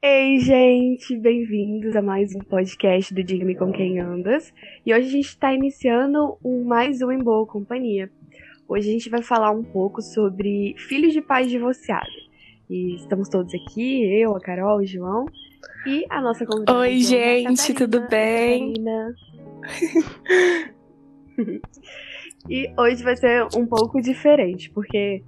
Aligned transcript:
Ei, 0.00 0.38
gente, 0.38 1.16
bem-vindos 1.16 1.96
a 1.96 2.00
mais 2.00 2.32
um 2.32 2.38
podcast 2.38 3.12
do 3.12 3.24
Diga-me 3.24 3.56
com 3.56 3.72
Quem 3.72 3.98
Andas. 3.98 4.54
E 4.86 4.94
hoje 4.94 5.08
a 5.08 5.10
gente 5.10 5.26
está 5.26 5.52
iniciando 5.52 6.38
um 6.44 6.62
mais 6.62 7.02
um 7.02 7.10
Em 7.10 7.18
Boa 7.18 7.44
Companhia. 7.44 8.08
Hoje 8.68 8.88
a 8.88 8.92
gente 8.92 9.10
vai 9.10 9.22
falar 9.22 9.50
um 9.50 9.64
pouco 9.64 10.00
sobre 10.00 10.76
filhos 10.78 11.12
de 11.12 11.20
pais 11.20 11.50
divorciados. 11.50 12.30
E 12.70 12.94
estamos 12.94 13.28
todos 13.28 13.52
aqui, 13.52 14.04
eu, 14.20 14.36
a 14.36 14.40
Carol, 14.40 14.78
o 14.78 14.86
João 14.86 15.26
e 15.84 16.06
a 16.08 16.22
nossa 16.22 16.46
convidada. 16.46 16.78
Oi, 16.78 17.00
gente, 17.00 17.74
tudo 17.74 18.06
bem? 18.08 18.74
e 22.48 22.72
hoje 22.78 23.02
vai 23.02 23.16
ser 23.16 23.46
um 23.56 23.66
pouco 23.66 24.00
diferente, 24.00 24.70
porque 24.70 25.22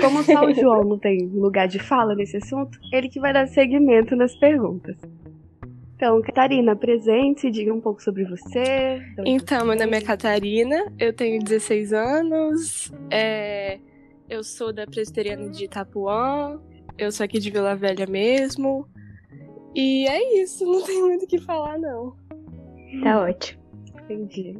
como 0.00 0.22
só 0.22 0.44
o 0.44 0.52
João 0.54 0.84
não 0.84 0.98
tem 0.98 1.26
lugar 1.26 1.66
de 1.68 1.78
fala 1.78 2.14
nesse 2.14 2.36
assunto, 2.36 2.78
ele 2.92 3.08
que 3.08 3.20
vai 3.20 3.32
dar 3.32 3.46
seguimento 3.46 4.14
nas 4.14 4.36
perguntas. 4.36 4.96
Então, 5.96 6.20
Catarina, 6.20 6.76
presente, 6.76 7.50
diga 7.50 7.72
um 7.72 7.80
pouco 7.80 8.02
sobre 8.02 8.24
você. 8.24 9.02
Então, 9.24 9.64
meu 9.64 9.76
nome 9.76 9.96
é 9.96 10.00
Catarina, 10.02 10.92
eu 10.98 11.10
tenho 11.12 11.42
16 11.42 11.94
anos, 11.94 12.92
é... 13.10 13.78
eu 14.28 14.44
sou 14.44 14.74
da 14.74 14.86
Presbiteriana 14.86 15.48
de 15.48 15.64
Itapuã, 15.64 16.60
eu 16.98 17.10
sou 17.10 17.24
aqui 17.24 17.38
de 17.38 17.50
Vila 17.50 17.74
Velha 17.74 18.06
mesmo. 18.06 18.86
E 19.74 20.06
é 20.06 20.42
isso, 20.42 20.64
não 20.66 20.82
tem 20.82 21.00
muito 21.02 21.24
o 21.24 21.28
que 21.28 21.38
falar, 21.38 21.78
não. 21.78 22.14
Tá 23.02 23.22
ótimo. 23.22 23.62
Entendi. 24.04 24.56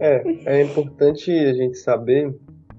É, 0.00 0.22
é 0.46 0.62
importante 0.62 1.30
a 1.30 1.52
gente 1.52 1.76
saber, 1.76 2.34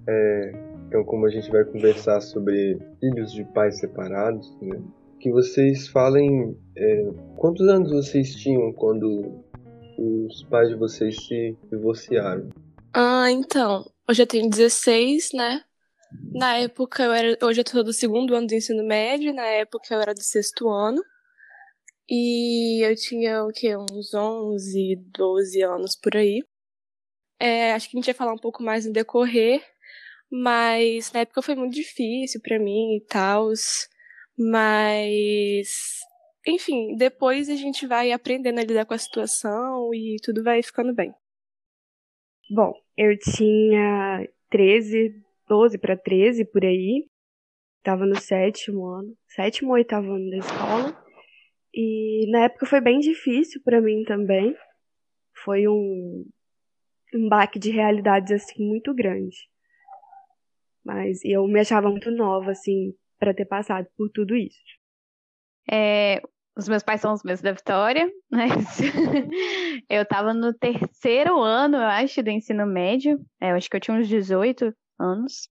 é, 0.07 0.51
então 0.87 1.03
como 1.03 1.27
a 1.27 1.29
gente 1.29 1.51
vai 1.51 1.63
conversar 1.63 2.19
sobre 2.19 2.79
filhos 2.99 3.31
de 3.31 3.43
pais 3.53 3.79
separados, 3.79 4.51
né, 4.59 4.81
que 5.19 5.31
vocês 5.31 5.87
falem 5.87 6.57
é, 6.75 7.11
quantos 7.37 7.67
anos 7.67 7.91
vocês 7.91 8.35
tinham 8.35 8.73
quando 8.73 9.43
os 9.99 10.43
pais 10.45 10.69
de 10.69 10.75
vocês 10.75 11.15
se 11.15 11.55
divorciaram? 11.71 12.49
Ah, 12.91 13.29
então, 13.29 13.85
hoje 14.09 14.23
eu 14.23 14.27
tenho 14.27 14.49
16, 14.49 15.29
né? 15.33 15.61
Na 16.33 16.57
época 16.57 17.03
eu 17.03 17.11
era. 17.13 17.37
Hoje 17.41 17.61
eu 17.61 17.63
tô 17.63 17.83
do 17.83 17.93
segundo 17.93 18.35
ano 18.35 18.47
do 18.47 18.55
ensino 18.55 18.83
médio, 18.83 19.33
na 19.33 19.45
época 19.45 19.93
eu 19.93 20.01
era 20.01 20.13
do 20.13 20.21
sexto 20.21 20.67
ano. 20.67 21.01
E 22.09 22.85
eu 22.85 22.95
tinha 22.95 23.45
o 23.45 23.49
quê? 23.49 23.77
Uns 23.77 24.13
11, 24.13 24.97
12 25.13 25.61
anos 25.61 25.95
por 25.95 26.17
aí. 26.17 26.43
É, 27.41 27.73
acho 27.73 27.89
que 27.89 27.97
a 27.97 27.99
gente 27.99 28.07
ia 28.07 28.13
falar 28.13 28.33
um 28.33 28.37
pouco 28.37 28.61
mais 28.61 28.85
no 28.85 28.93
decorrer, 28.93 29.63
mas 30.29 31.11
na 31.11 31.21
época 31.21 31.41
foi 31.41 31.55
muito 31.55 31.73
difícil 31.73 32.39
para 32.39 32.59
mim 32.59 32.97
e 32.97 33.01
tal. 33.01 33.49
Mas. 34.37 36.01
Enfim, 36.47 36.95
depois 36.95 37.49
a 37.49 37.55
gente 37.55 37.87
vai 37.87 38.11
aprendendo 38.11 38.59
a 38.59 38.63
lidar 38.63 38.85
com 38.85 38.93
a 38.93 38.97
situação 38.97 39.91
e 39.91 40.17
tudo 40.23 40.43
vai 40.43 40.61
ficando 40.61 40.93
bem. 40.93 41.11
Bom, 42.51 42.73
eu 42.95 43.17
tinha 43.17 44.27
13, 44.51 45.15
12 45.49 45.79
para 45.79 45.97
13 45.97 46.45
por 46.45 46.63
aí. 46.63 47.07
Tava 47.81 48.05
no 48.05 48.19
sétimo 48.21 48.85
ano, 48.85 49.17
sétimo 49.27 49.69
ou 49.69 49.75
oitavo 49.75 50.11
ano 50.11 50.29
da 50.29 50.37
escola. 50.37 51.05
E 51.73 52.29
na 52.29 52.43
época 52.43 52.67
foi 52.67 52.81
bem 52.81 52.99
difícil 52.99 53.61
para 53.63 53.81
mim 53.81 54.03
também. 54.03 54.55
Foi 55.43 55.67
um, 55.67 56.25
um 57.13 57.29
baque 57.29 57.59
de 57.59 57.71
realidades 57.71 58.31
assim 58.31 58.67
muito 58.67 58.93
grande. 58.93 59.37
Mas 60.83 61.23
eu 61.23 61.47
me 61.47 61.59
achava 61.59 61.89
muito 61.89 62.09
nova 62.11 62.51
assim 62.51 62.93
para 63.19 63.33
ter 63.33 63.45
passado 63.45 63.87
por 63.97 64.09
tudo 64.09 64.35
isso. 64.35 64.59
É, 65.69 66.21
os 66.57 66.67
meus 66.67 66.83
pais 66.83 67.01
são 67.01 67.13
os 67.13 67.23
mesmos 67.23 67.41
da 67.41 67.51
Vitória, 67.51 68.11
mas 68.31 68.79
eu 69.89 70.05
tava 70.05 70.33
no 70.33 70.53
terceiro 70.53 71.39
ano, 71.39 71.77
eu 71.77 71.83
acho, 71.83 72.23
do 72.23 72.29
ensino 72.29 72.65
médio. 72.65 73.19
É, 73.39 73.51
eu 73.51 73.55
acho 73.55 73.69
que 73.69 73.75
eu 73.75 73.81
tinha 73.81 73.97
uns 73.97 74.07
18 74.07 74.73
anos. 74.99 75.49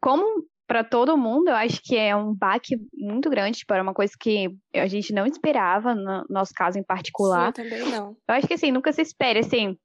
Como 0.00 0.46
para 0.66 0.82
todo 0.82 1.16
mundo, 1.16 1.48
eu 1.48 1.54
acho 1.54 1.80
que 1.82 1.96
é 1.96 2.16
um 2.16 2.34
baque 2.34 2.76
muito 2.94 3.28
grande, 3.28 3.58
tipo, 3.58 3.72
era 3.74 3.82
uma 3.82 3.92
coisa 3.92 4.12
que 4.18 4.48
a 4.74 4.86
gente 4.86 5.12
não 5.12 5.26
esperava, 5.26 5.94
no 5.94 6.24
nosso 6.28 6.52
caso 6.54 6.78
em 6.78 6.82
particular. 6.82 7.52
Sim, 7.54 7.62
eu 7.62 7.70
também 7.70 7.90
não. 7.90 8.16
Eu 8.28 8.34
acho 8.34 8.46
que 8.46 8.54
assim, 8.54 8.72
nunca 8.72 8.92
se 8.92 9.02
espera, 9.02 9.40
assim. 9.40 9.76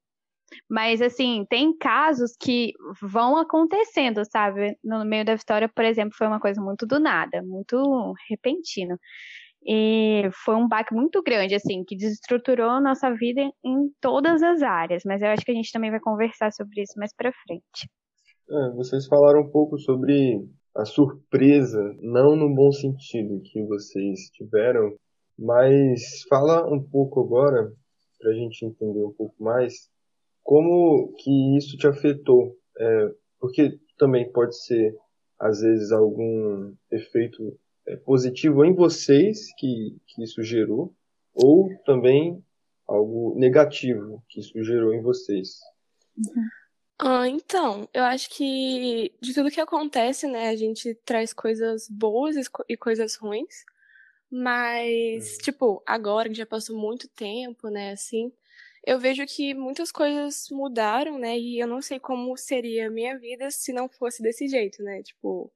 Mas 0.68 1.00
assim, 1.00 1.44
tem 1.48 1.76
casos 1.76 2.34
que 2.38 2.72
vão 3.02 3.36
acontecendo, 3.36 4.22
sabe? 4.30 4.76
No 4.82 5.04
meio 5.04 5.24
da 5.24 5.34
história, 5.34 5.68
por 5.68 5.84
exemplo, 5.84 6.16
foi 6.16 6.26
uma 6.26 6.40
coisa 6.40 6.60
muito 6.60 6.86
do 6.86 6.98
nada, 6.98 7.42
muito 7.42 8.14
repentino. 8.28 8.98
E 9.64 10.30
foi 10.44 10.54
um 10.54 10.66
baque 10.66 10.94
muito 10.94 11.22
grande, 11.22 11.54
assim, 11.54 11.84
que 11.84 11.96
desestruturou 11.96 12.70
a 12.70 12.80
nossa 12.80 13.12
vida 13.14 13.42
em 13.64 13.90
todas 14.00 14.42
as 14.42 14.62
áreas. 14.62 15.02
Mas 15.04 15.22
eu 15.22 15.28
acho 15.28 15.44
que 15.44 15.50
a 15.50 15.54
gente 15.54 15.72
também 15.72 15.90
vai 15.90 16.00
conversar 16.00 16.50
sobre 16.52 16.82
isso 16.82 16.94
mais 16.98 17.14
pra 17.14 17.32
frente. 17.46 17.88
É, 18.50 18.70
vocês 18.70 19.06
falaram 19.06 19.42
um 19.42 19.50
pouco 19.50 19.78
sobre 19.78 20.44
a 20.74 20.84
surpresa, 20.84 21.94
não 22.00 22.36
no 22.36 22.52
bom 22.54 22.72
sentido 22.72 23.40
que 23.44 23.62
vocês 23.64 24.30
tiveram, 24.32 24.94
mas 25.38 26.22
fala 26.28 26.66
um 26.72 26.82
pouco 26.82 27.20
agora, 27.20 27.72
para 28.18 28.30
a 28.30 28.34
gente 28.34 28.64
entender 28.64 29.04
um 29.04 29.12
pouco 29.12 29.34
mais, 29.42 29.88
como 30.42 31.12
que 31.18 31.56
isso 31.56 31.76
te 31.76 31.86
afetou. 31.86 32.56
É, 32.78 33.14
porque 33.38 33.78
também 33.98 34.30
pode 34.30 34.56
ser, 34.56 34.96
às 35.38 35.60
vezes, 35.60 35.92
algum 35.92 36.74
efeito 36.90 37.58
é, 37.86 37.96
positivo 37.96 38.64
em 38.64 38.74
vocês 38.74 39.52
que, 39.56 39.96
que 40.06 40.22
isso 40.22 40.42
gerou, 40.42 40.94
ou 41.34 41.70
também 41.84 42.42
algo 42.86 43.34
negativo 43.38 44.22
que 44.28 44.40
isso 44.40 44.62
gerou 44.62 44.92
em 44.92 45.00
vocês. 45.00 45.58
Uhum. 46.16 46.48
Ah, 47.02 47.26
então, 47.26 47.88
eu 47.94 48.04
acho 48.04 48.28
que 48.28 49.14
de 49.22 49.32
tudo 49.32 49.50
que 49.50 49.60
acontece, 49.60 50.26
né, 50.26 50.50
a 50.50 50.56
gente 50.56 50.94
traz 51.04 51.32
coisas 51.32 51.88
boas 51.88 52.36
e 52.68 52.76
coisas 52.76 53.16
ruins. 53.16 53.64
Mas, 54.30 55.32
uhum. 55.32 55.38
tipo, 55.42 55.82
agora 55.86 56.28
que 56.28 56.34
já 56.34 56.46
passou 56.46 56.76
muito 56.76 57.08
tempo, 57.08 57.68
né, 57.68 57.92
assim, 57.92 58.30
eu 58.86 58.98
vejo 58.98 59.24
que 59.26 59.54
muitas 59.54 59.92
coisas 59.92 60.48
mudaram, 60.50 61.18
né, 61.18 61.38
e 61.38 61.60
eu 61.60 61.66
não 61.66 61.82
sei 61.82 61.98
como 62.00 62.36
seria 62.36 62.88
a 62.88 62.90
minha 62.90 63.18
vida 63.18 63.50
se 63.50 63.72
não 63.72 63.88
fosse 63.88 64.22
desse 64.22 64.48
jeito, 64.48 64.82
né, 64.82 65.02
tipo. 65.02 65.52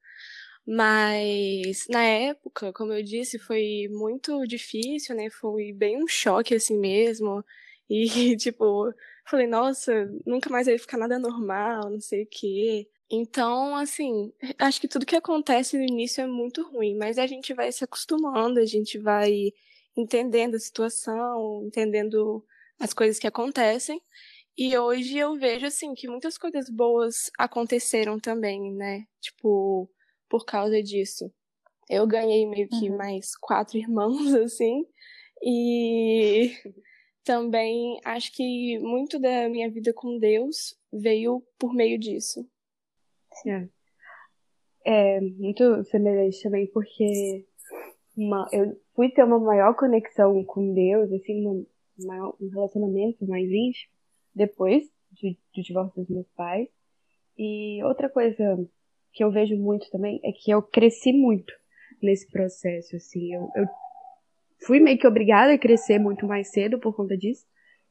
Mas 0.67 1.87
na 1.89 2.03
época, 2.05 2.73
como 2.73 2.93
eu 2.93 3.03
disse, 3.03 3.39
foi 3.39 3.89
muito 3.91 4.47
difícil, 4.47 5.15
né, 5.17 5.31
foi 5.31 5.73
bem 5.73 6.03
um 6.03 6.07
choque 6.09 6.55
assim 6.55 6.79
mesmo. 6.79 7.45
E, 7.89 8.07
tipo, 8.37 8.93
falei, 9.27 9.47
nossa, 9.47 9.93
nunca 10.27 10.51
mais 10.51 10.67
vai 10.67 10.79
ficar 10.79 10.97
nada 10.99 11.19
normal, 11.19 11.91
não 11.91 12.01
sei 12.01 12.23
o 12.25 12.29
quê. 12.31 12.89
Então, 13.11 13.77
assim, 13.77 14.33
acho 14.59 14.81
que 14.81 14.89
tudo 14.89 15.07
que 15.07 15.17
acontece 15.17 15.77
no 15.77 15.85
início 15.85 16.23
é 16.23 16.27
muito 16.27 16.63
ruim, 16.71 16.97
mas 16.97 17.19
a 17.19 17.27
gente 17.27 17.53
vai 17.55 17.71
se 17.71 17.85
acostumando, 17.85 18.59
a 18.61 18.65
gente 18.67 18.99
vai 18.99 19.53
entendendo 19.97 20.57
a 20.57 20.59
situação, 20.59 21.63
entendendo 21.67 22.45
as 22.79 22.93
coisas 22.93 23.19
que 23.19 23.27
acontecem. 23.27 24.01
E 24.57 24.77
hoje 24.79 25.19
eu 25.19 25.37
vejo, 25.37 25.67
assim, 25.67 25.95
que 25.95 26.07
muitas 26.07 26.39
coisas 26.39 26.71
boas 26.71 27.31
aconteceram 27.39 28.21
também, 28.21 28.73
né? 28.73 29.05
Tipo, 29.21 29.91
por 30.29 30.45
causa 30.45 30.83
disso. 30.83 31.33
Eu 31.89 32.07
ganhei 32.07 32.47
meio 32.47 32.69
que 32.69 32.89
uhum. 32.89 32.97
mais 32.97 33.37
quatro 33.37 33.77
irmãos, 33.79 34.33
assim. 34.35 34.87
E 35.43 36.53
também 37.25 37.99
acho 38.05 38.33
que 38.33 38.79
muito 38.79 39.19
da 39.19 39.49
minha 39.49 39.71
vida 39.71 39.93
com 39.93 40.19
Deus 40.19 40.79
veio 40.93 41.43
por 41.59 41.75
meio 41.75 41.99
disso. 41.99 42.49
É, 43.47 43.69
é 44.85 45.21
muito 45.21 45.83
semelhante 45.85 46.43
também, 46.43 46.67
porque 46.69 47.47
uma, 48.17 48.49
eu 48.53 48.81
fui 48.95 49.11
ter 49.11 49.25
uma 49.25 49.41
maior 49.41 49.75
conexão 49.75 50.45
com 50.45 50.73
Deus, 50.73 51.13
assim, 51.13 51.67
um, 51.99 52.49
relacionamento 52.49 53.27
mais 53.27 53.51
íntimo, 53.51 53.93
depois 54.35 54.85
do, 55.21 55.37
do 55.55 55.63
divórcio 55.63 56.03
dos 56.03 56.11
meus 56.11 56.29
pais. 56.37 56.69
E 57.39 57.83
outra 57.85 58.09
coisa 58.09 58.37
que 59.13 59.23
eu 59.23 59.31
vejo 59.31 59.57
muito 59.57 59.91
também 59.91 60.21
é 60.25 60.33
que 60.33 60.51
eu 60.51 60.63
cresci 60.63 61.13
muito 61.13 61.53
nesse 62.03 62.29
processo, 62.31 62.97
assim, 62.97 63.35
eu, 63.35 63.49
eu 63.57 63.67
fui 64.67 64.81
meio 64.81 64.99
que 64.99 65.07
obrigada 65.07 65.53
a 65.53 65.59
crescer 65.59 65.99
muito 65.99 66.27
mais 66.27 66.51
cedo 66.51 66.79
por 66.79 66.95
conta 66.95 67.17
disso. 67.17 67.47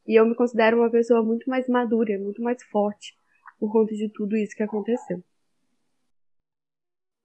E 0.06 0.19
eu 0.19 0.25
me 0.25 0.35
considero 0.35 0.77
uma 0.77 0.91
pessoa 0.91 1.23
muito 1.23 1.49
mais 1.49 1.67
madura, 1.67 2.17
muito 2.19 2.41
mais 2.41 2.61
forte 2.63 3.15
por 3.59 3.71
conta 3.71 3.95
de 3.95 4.09
tudo 4.09 4.35
isso 4.35 4.56
que 4.56 4.63
aconteceu. 4.63 5.23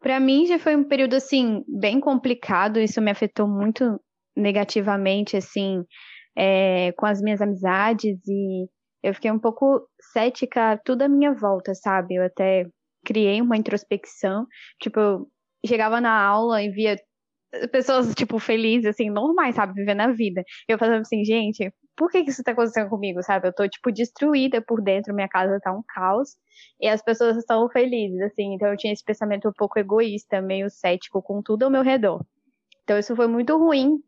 Para 0.00 0.20
mim 0.20 0.46
já 0.46 0.58
foi 0.58 0.76
um 0.76 0.84
período 0.84 1.14
assim 1.14 1.64
bem 1.66 1.98
complicado, 1.98 2.78
isso 2.78 3.00
me 3.02 3.10
afetou 3.10 3.48
muito 3.48 4.00
negativamente 4.36 5.36
assim, 5.36 5.84
é, 6.38 6.92
com 6.92 7.04
as 7.04 7.20
minhas 7.20 7.40
amizades 7.42 8.20
e 8.28 8.68
eu 9.02 9.12
fiquei 9.12 9.30
um 9.30 9.38
pouco 9.38 9.88
cética 10.12 10.80
tudo 10.84 11.02
à 11.02 11.08
minha 11.08 11.34
volta, 11.34 11.74
sabe? 11.74 12.14
Eu 12.14 12.24
até 12.24 12.66
criei 13.04 13.40
uma 13.40 13.56
introspecção, 13.56 14.46
tipo, 14.80 15.00
eu 15.00 15.26
chegava 15.66 16.00
na 16.00 16.12
aula 16.20 16.62
e 16.62 16.70
via 16.70 16.96
pessoas, 17.72 18.14
tipo, 18.14 18.38
felizes, 18.38 18.86
assim, 18.86 19.10
normais, 19.10 19.56
sabe? 19.56 19.72
Vivendo 19.74 20.00
a 20.02 20.12
vida. 20.12 20.44
Eu 20.68 20.78
falava 20.78 21.00
assim, 21.00 21.24
gente, 21.24 21.72
por 21.96 22.10
que, 22.10 22.22
que 22.22 22.30
isso 22.30 22.42
tá 22.44 22.52
acontecendo 22.52 22.88
comigo, 22.88 23.22
sabe? 23.22 23.48
Eu 23.48 23.52
tô, 23.52 23.68
tipo, 23.68 23.90
destruída 23.90 24.62
por 24.62 24.80
dentro, 24.80 25.14
minha 25.14 25.28
casa 25.28 25.58
tá 25.60 25.72
um 25.72 25.82
caos, 25.88 26.36
e 26.80 26.86
as 26.88 27.02
pessoas 27.02 27.36
estão 27.36 27.68
felizes, 27.70 28.20
assim. 28.20 28.54
Então 28.54 28.68
eu 28.68 28.76
tinha 28.76 28.92
esse 28.92 29.04
pensamento 29.04 29.48
um 29.48 29.52
pouco 29.52 29.78
egoísta, 29.78 30.40
meio 30.40 30.70
cético 30.70 31.22
com 31.22 31.42
tudo 31.42 31.64
ao 31.64 31.70
meu 31.70 31.82
redor. 31.82 32.24
Então 32.84 32.98
isso 32.98 33.16
foi 33.16 33.26
muito 33.26 33.56
ruim, 33.58 33.98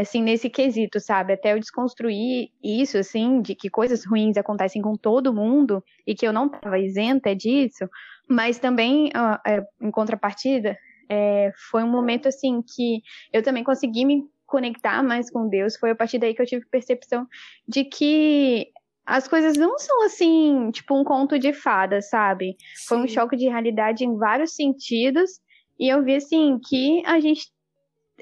assim, 0.00 0.22
nesse 0.22 0.48
quesito, 0.48 1.00
sabe? 1.00 1.32
Até 1.32 1.52
eu 1.52 1.58
desconstruir 1.58 2.50
isso, 2.62 2.98
assim, 2.98 3.40
de 3.40 3.54
que 3.54 3.68
coisas 3.68 4.04
ruins 4.04 4.36
acontecem 4.36 4.80
com 4.80 4.96
todo 4.96 5.34
mundo 5.34 5.82
e 6.06 6.14
que 6.14 6.26
eu 6.26 6.32
não 6.32 6.48
tava 6.48 6.78
isenta 6.78 7.34
disso, 7.34 7.88
mas 8.28 8.58
também, 8.58 9.08
uh, 9.08 9.64
em 9.80 9.90
contrapartida, 9.90 10.76
é, 11.08 11.52
foi 11.70 11.82
um 11.82 11.90
momento 11.90 12.28
assim 12.28 12.62
que 12.62 13.02
eu 13.32 13.42
também 13.42 13.64
consegui 13.64 14.04
me 14.04 14.24
conectar 14.46 15.02
mais 15.02 15.30
com 15.30 15.48
Deus. 15.48 15.76
Foi 15.76 15.90
a 15.90 15.94
partir 15.94 16.18
daí 16.18 16.34
que 16.34 16.40
eu 16.40 16.46
tive 16.46 16.64
percepção 16.66 17.26
de 17.66 17.84
que 17.84 18.68
as 19.04 19.26
coisas 19.26 19.56
não 19.56 19.78
são 19.78 20.04
assim, 20.04 20.70
tipo 20.70 20.98
um 20.98 21.04
conto 21.04 21.38
de 21.38 21.52
fadas, 21.52 22.08
sabe? 22.08 22.56
Sim. 22.74 22.86
Foi 22.88 22.98
um 22.98 23.08
choque 23.08 23.36
de 23.36 23.48
realidade 23.48 24.04
em 24.04 24.16
vários 24.16 24.54
sentidos. 24.54 25.40
E 25.78 25.88
eu 25.88 26.02
vi 26.04 26.14
assim 26.14 26.58
que 26.68 27.02
a 27.04 27.18
gente 27.18 27.50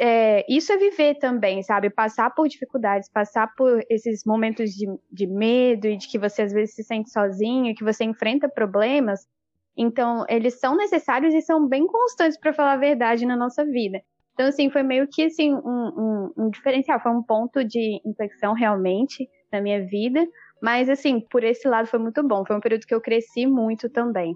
é, 0.03 0.47
isso 0.49 0.73
é 0.73 0.79
viver 0.79 1.17
também, 1.17 1.63
sabe? 1.63 1.91
Passar 1.91 2.35
por 2.35 2.49
dificuldades, 2.49 3.11
passar 3.11 3.55
por 3.55 3.85
esses 3.91 4.25
momentos 4.25 4.71
de, 4.71 4.87
de 5.13 5.27
medo 5.27 5.87
e 5.87 5.99
de 5.99 6.09
que 6.09 6.19
você 6.19 6.41
às 6.41 6.53
vezes 6.55 6.75
se 6.75 6.83
sente 6.83 7.11
sozinho, 7.11 7.75
que 7.75 7.85
você 7.85 8.03
enfrenta 8.05 8.49
problemas. 8.49 9.29
Então, 9.77 10.25
eles 10.27 10.59
são 10.59 10.75
necessários 10.75 11.35
e 11.35 11.43
são 11.43 11.69
bem 11.69 11.87
constantes, 11.87 12.39
para 12.39 12.55
falar 12.55 12.73
a 12.73 12.79
verdade, 12.79 13.27
na 13.27 13.37
nossa 13.37 13.63
vida. 13.63 14.01
Então, 14.33 14.47
assim, 14.47 14.71
foi 14.71 14.83
meio 14.83 15.07
que 15.07 15.25
assim, 15.25 15.53
um, 15.53 15.59
um, 15.59 16.33
um 16.45 16.51
diferencial, 16.51 16.99
foi 16.99 17.13
um 17.13 17.23
ponto 17.23 17.63
de 17.63 18.01
inflexão 18.03 18.55
realmente 18.55 19.29
na 19.53 19.61
minha 19.61 19.85
vida. 19.85 20.27
Mas, 20.63 20.89
assim, 20.89 21.21
por 21.21 21.45
esse 21.45 21.69
lado 21.69 21.89
foi 21.89 21.99
muito 21.99 22.27
bom. 22.27 22.43
Foi 22.47 22.57
um 22.57 22.61
período 22.61 22.87
que 22.87 22.95
eu 22.95 23.03
cresci 23.03 23.47
muito 23.47 23.91
também. 23.91 24.35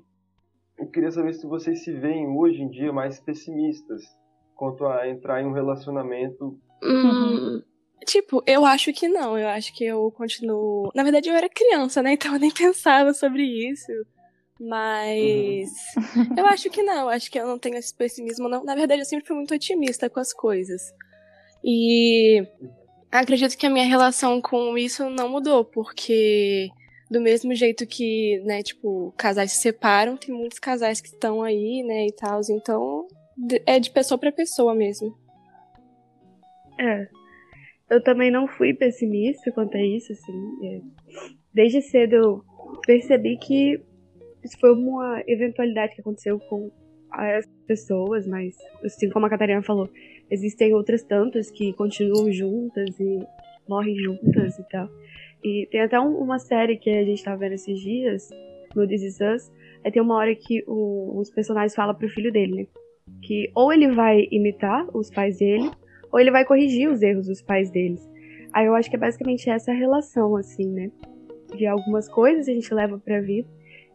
Eu 0.78 0.90
queria 0.90 1.10
saber 1.10 1.32
se 1.32 1.46
vocês 1.46 1.82
se 1.84 1.93
veem 1.93 2.26
hoje 2.28 2.60
em 2.60 2.69
dia 2.69 2.93
mais 2.93 3.19
pessimistas 3.19 4.02
quanto 4.55 4.87
a 4.87 5.09
entrar 5.09 5.43
em 5.43 5.47
um 5.47 5.53
relacionamento. 5.53 6.59
Hum, 6.83 7.62
tipo, 8.06 8.43
eu 8.47 8.65
acho 8.65 8.93
que 8.93 9.09
não. 9.09 9.39
Eu 9.39 9.49
acho 9.49 9.75
que 9.75 9.85
eu 9.85 10.11
continuo. 10.12 10.91
Na 10.95 11.03
verdade, 11.03 11.29
eu 11.29 11.35
era 11.35 11.49
criança, 11.49 12.03
né? 12.03 12.12
Então 12.25 12.35
eu 12.35 12.41
nem 12.41 12.51
pensava 12.51 13.12
sobre 13.12 13.43
isso. 13.43 13.93
Mas 14.61 15.71
uhum. 15.97 16.37
eu 16.39 16.47
acho 16.47 16.71
que 16.71 16.83
não, 16.83 17.03
eu 17.03 17.09
acho 17.09 17.29
que 17.29 17.39
eu 17.39 17.47
não 17.47 17.59
tenho 17.59 17.77
esse 17.77 17.93
pessimismo, 17.93 18.49
não. 18.49 18.65
Na 18.65 18.75
verdade, 18.75 19.03
eu 19.03 19.06
sempre 19.06 19.27
fui 19.27 19.37
muito 19.37 19.53
otimista 19.53 20.09
com 20.09 20.21
as 20.21 20.33
coisas. 20.33 20.95
E 21.62 22.47
acredito 23.11 23.56
que 23.56 23.67
a 23.67 23.71
minha 23.71 23.87
relação 23.87 24.41
com 24.41 24.79
isso 24.79 25.11
não 25.11 25.29
mudou, 25.29 25.65
porque 25.65 26.69
do 27.11 27.21
mesmo 27.21 27.55
jeito 27.55 27.87
que, 27.87 28.41
né, 28.45 28.62
tipo, 28.62 29.12
casais 29.17 29.53
se 29.53 29.61
separam, 29.61 30.17
tem 30.17 30.35
muitos 30.35 30.59
casais 30.59 31.01
que 31.01 31.09
estão 31.09 31.43
aí, 31.43 31.83
né, 31.83 32.06
e 32.06 32.12
tal, 32.12 32.41
então 32.49 33.06
é 33.66 33.78
de 33.78 33.90
pessoa 33.90 34.19
para 34.19 34.32
pessoa 34.32 34.75
mesmo. 34.75 35.16
É. 36.78 37.08
Eu 37.90 38.02
também 38.02 38.31
não 38.31 38.48
fui 38.48 38.75
pessimista 38.75 39.52
quanto 39.52 39.76
a 39.76 39.82
isso, 39.82 40.12
assim. 40.12 40.66
É. 40.66 40.81
Desde 41.52 41.82
cedo 41.82 42.14
eu 42.14 42.44
percebi 42.86 43.36
que 43.36 43.81
isso 44.42 44.58
foi 44.58 44.72
uma 44.72 45.22
eventualidade 45.26 45.94
que 45.94 46.00
aconteceu 46.00 46.38
com 46.38 46.70
as 47.10 47.46
pessoas, 47.66 48.26
mas 48.26 48.56
assim 48.84 49.08
como 49.08 49.26
a 49.26 49.31
Catarina 49.31 49.62
falou, 49.62 49.88
existem 50.31 50.75
outras 50.75 51.02
tantas 51.04 51.50
que 51.50 51.72
continuam 51.75 52.32
juntas 52.32 52.98
e 52.98 53.19
morrem 53.69 53.96
juntas 53.96 54.58
e 54.58 54.69
tal. 54.69 54.88
E 55.42 55.69
tem 55.70 55.81
até 55.81 56.00
um, 56.00 56.16
uma 56.19 56.38
série 56.38 56.76
que 56.76 56.90
a 56.90 57.04
gente 57.04 57.22
tava 57.22 57.38
vendo 57.38 57.52
esses 57.52 57.78
dias, 57.78 58.28
no 58.75 58.86
This 58.86 59.02
Is 59.02 59.19
Us, 59.20 59.52
tem 59.92 60.02
uma 60.02 60.16
hora 60.16 60.34
que 60.34 60.64
o, 60.66 61.20
os 61.20 61.31
personagens 61.31 61.75
falam 61.75 61.94
pro 61.94 62.08
filho 62.08 62.32
dele, 62.32 62.54
né? 62.54 62.66
Que 63.25 63.50
ou 63.55 63.73
ele 63.73 63.88
vai 63.93 64.29
imitar 64.31 64.87
os 64.94 65.11
pais 65.11 65.38
dele, 65.38 65.71
ou 66.12 66.21
ele 66.21 66.31
vai 66.31 66.44
corrigir 66.44 66.91
os 66.91 67.03
erros 67.03 67.26
dos 67.26 67.41
pais 67.43 67.71
deles. 67.71 68.06
Aí 68.53 68.67
eu 68.67 68.75
acho 68.75 68.88
que 68.88 68.97
é 68.97 68.99
basicamente 68.99 69.49
essa 69.50 69.73
relação, 69.73 70.37
assim, 70.37 70.71
né? 70.71 70.91
De 71.56 71.67
algumas 71.67 72.09
coisas 72.09 72.49
a 72.49 72.53
gente 72.53 72.73
leva 72.73 72.99
pra 72.99 73.21
vida, 73.21 73.49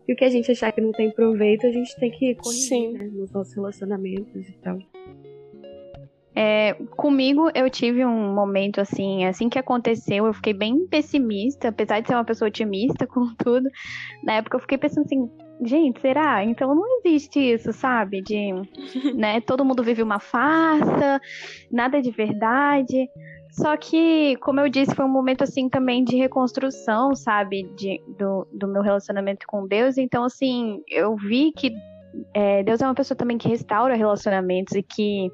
e 0.08 0.14
o 0.14 0.16
que 0.16 0.26
a 0.26 0.30
gente 0.30 0.52
achar 0.52 0.72
que 0.72 0.82
não 0.82 0.92
tem 0.92 1.12
proveito, 1.12 1.68
a 1.68 1.72
gente 1.72 1.96
tem 1.98 2.10
que 2.10 2.34
corrigir, 2.34 2.92
né, 2.94 3.10
nos 3.14 3.32
nossos 3.32 3.54
relacionamentos 3.54 4.50
e 4.50 4.54
tal. 4.54 4.80
É, 6.36 6.74
comigo 6.96 7.52
eu 7.54 7.70
tive 7.70 8.06
um 8.06 8.34
momento 8.34 8.80
assim, 8.80 9.26
assim 9.26 9.50
que 9.50 9.60
aconteceu, 9.60 10.26
eu 10.26 10.34
fiquei 10.34 10.54
bem 10.54 10.88
pessimista, 10.88 11.68
apesar 11.68 12.00
de 12.00 12.08
ser 12.08 12.16
uma 12.16 12.26
pessoa 12.26 12.48
otimista 12.48 13.06
com 13.08 13.36
tudo. 13.36 13.70
Na 14.24 14.36
época 14.36 14.58
eu 14.58 14.62
fiquei 14.62 14.78
pensando 14.78 15.06
assim, 15.06 15.30
gente, 15.66 16.00
será? 16.00 16.44
Então 16.44 16.74
não 16.74 16.86
existe 17.00 17.40
isso, 17.40 17.74
sabe? 17.74 18.22
De, 18.22 18.52
né, 19.16 19.42
todo 19.42 19.66
mundo 19.66 19.84
vive 19.84 20.02
uma 20.02 20.20
farsa, 20.20 21.22
nada 21.72 22.02
de 22.02 22.12
verdade. 22.12 23.10
Só 23.52 23.76
que, 23.76 24.36
como 24.38 24.60
eu 24.60 24.70
disse, 24.70 24.96
foi 24.96 25.06
um 25.06 25.12
momento 25.12 25.44
assim 25.44 25.68
também 25.68 26.04
de 26.04 26.16
reconstrução, 26.16 27.16
sabe, 27.16 27.64
de, 27.76 28.00
do, 28.18 28.48
do 28.54 28.68
meu 28.68 28.82
relacionamento 28.82 29.46
com 29.48 29.68
Deus. 29.68 29.98
Então, 29.98 30.24
assim, 30.24 30.82
eu 30.88 31.16
vi 31.16 31.52
que 31.52 31.74
é, 32.34 32.64
Deus 32.64 32.82
é 32.82 32.86
uma 32.86 32.96
pessoa 32.96 33.18
também 33.18 33.38
que 33.38 33.50
restaura 33.50 33.96
relacionamentos 33.96 34.76
e 34.76 34.84
que 34.84 35.32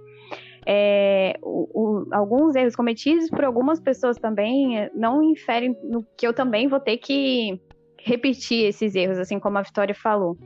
é, 0.66 1.38
o, 1.42 1.70
o, 1.74 2.08
alguns 2.12 2.56
erros 2.56 2.76
cometidos 2.76 3.30
por 3.30 3.44
algumas 3.44 3.80
pessoas 3.80 4.18
também 4.18 4.80
é, 4.80 4.92
não 4.96 5.22
inferem 5.22 5.78
no 5.84 6.04
que 6.18 6.26
eu 6.26 6.34
também 6.34 6.68
vou 6.68 6.80
ter 6.80 6.98
que 6.98 7.62
repetir 8.06 8.68
esses 8.68 8.94
erros, 8.94 9.18
assim 9.18 9.40
como 9.40 9.58
a 9.58 9.64
Vitória 9.64 9.96
falou. 9.96 10.38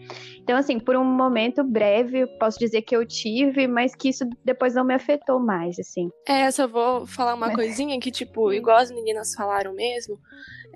Então, 0.41 0.56
assim, 0.56 0.79
por 0.79 0.95
um 0.95 1.03
momento 1.03 1.61
breve, 1.61 2.25
posso 2.39 2.57
dizer 2.57 2.83
que 2.83 2.95
eu 2.95 3.06
tive, 3.06 3.67
mas 3.67 3.94
que 3.94 4.07
isso 4.07 4.23
depois 4.45 4.73
não 4.73 4.85
me 4.85 4.94
afetou 4.94 5.39
mais, 5.39 5.77
assim. 5.77 6.09
É, 6.25 6.47
eu 6.47 6.51
só 6.53 6.67
vou 6.67 7.06
falar 7.06 7.35
uma 7.35 7.53
coisinha 7.53 8.00
que, 8.00 8.11
tipo, 8.11 8.53
igual 8.53 8.77
as 8.77 8.89
meninas 8.89 9.35
falaram 9.35 9.73
mesmo, 9.73 10.17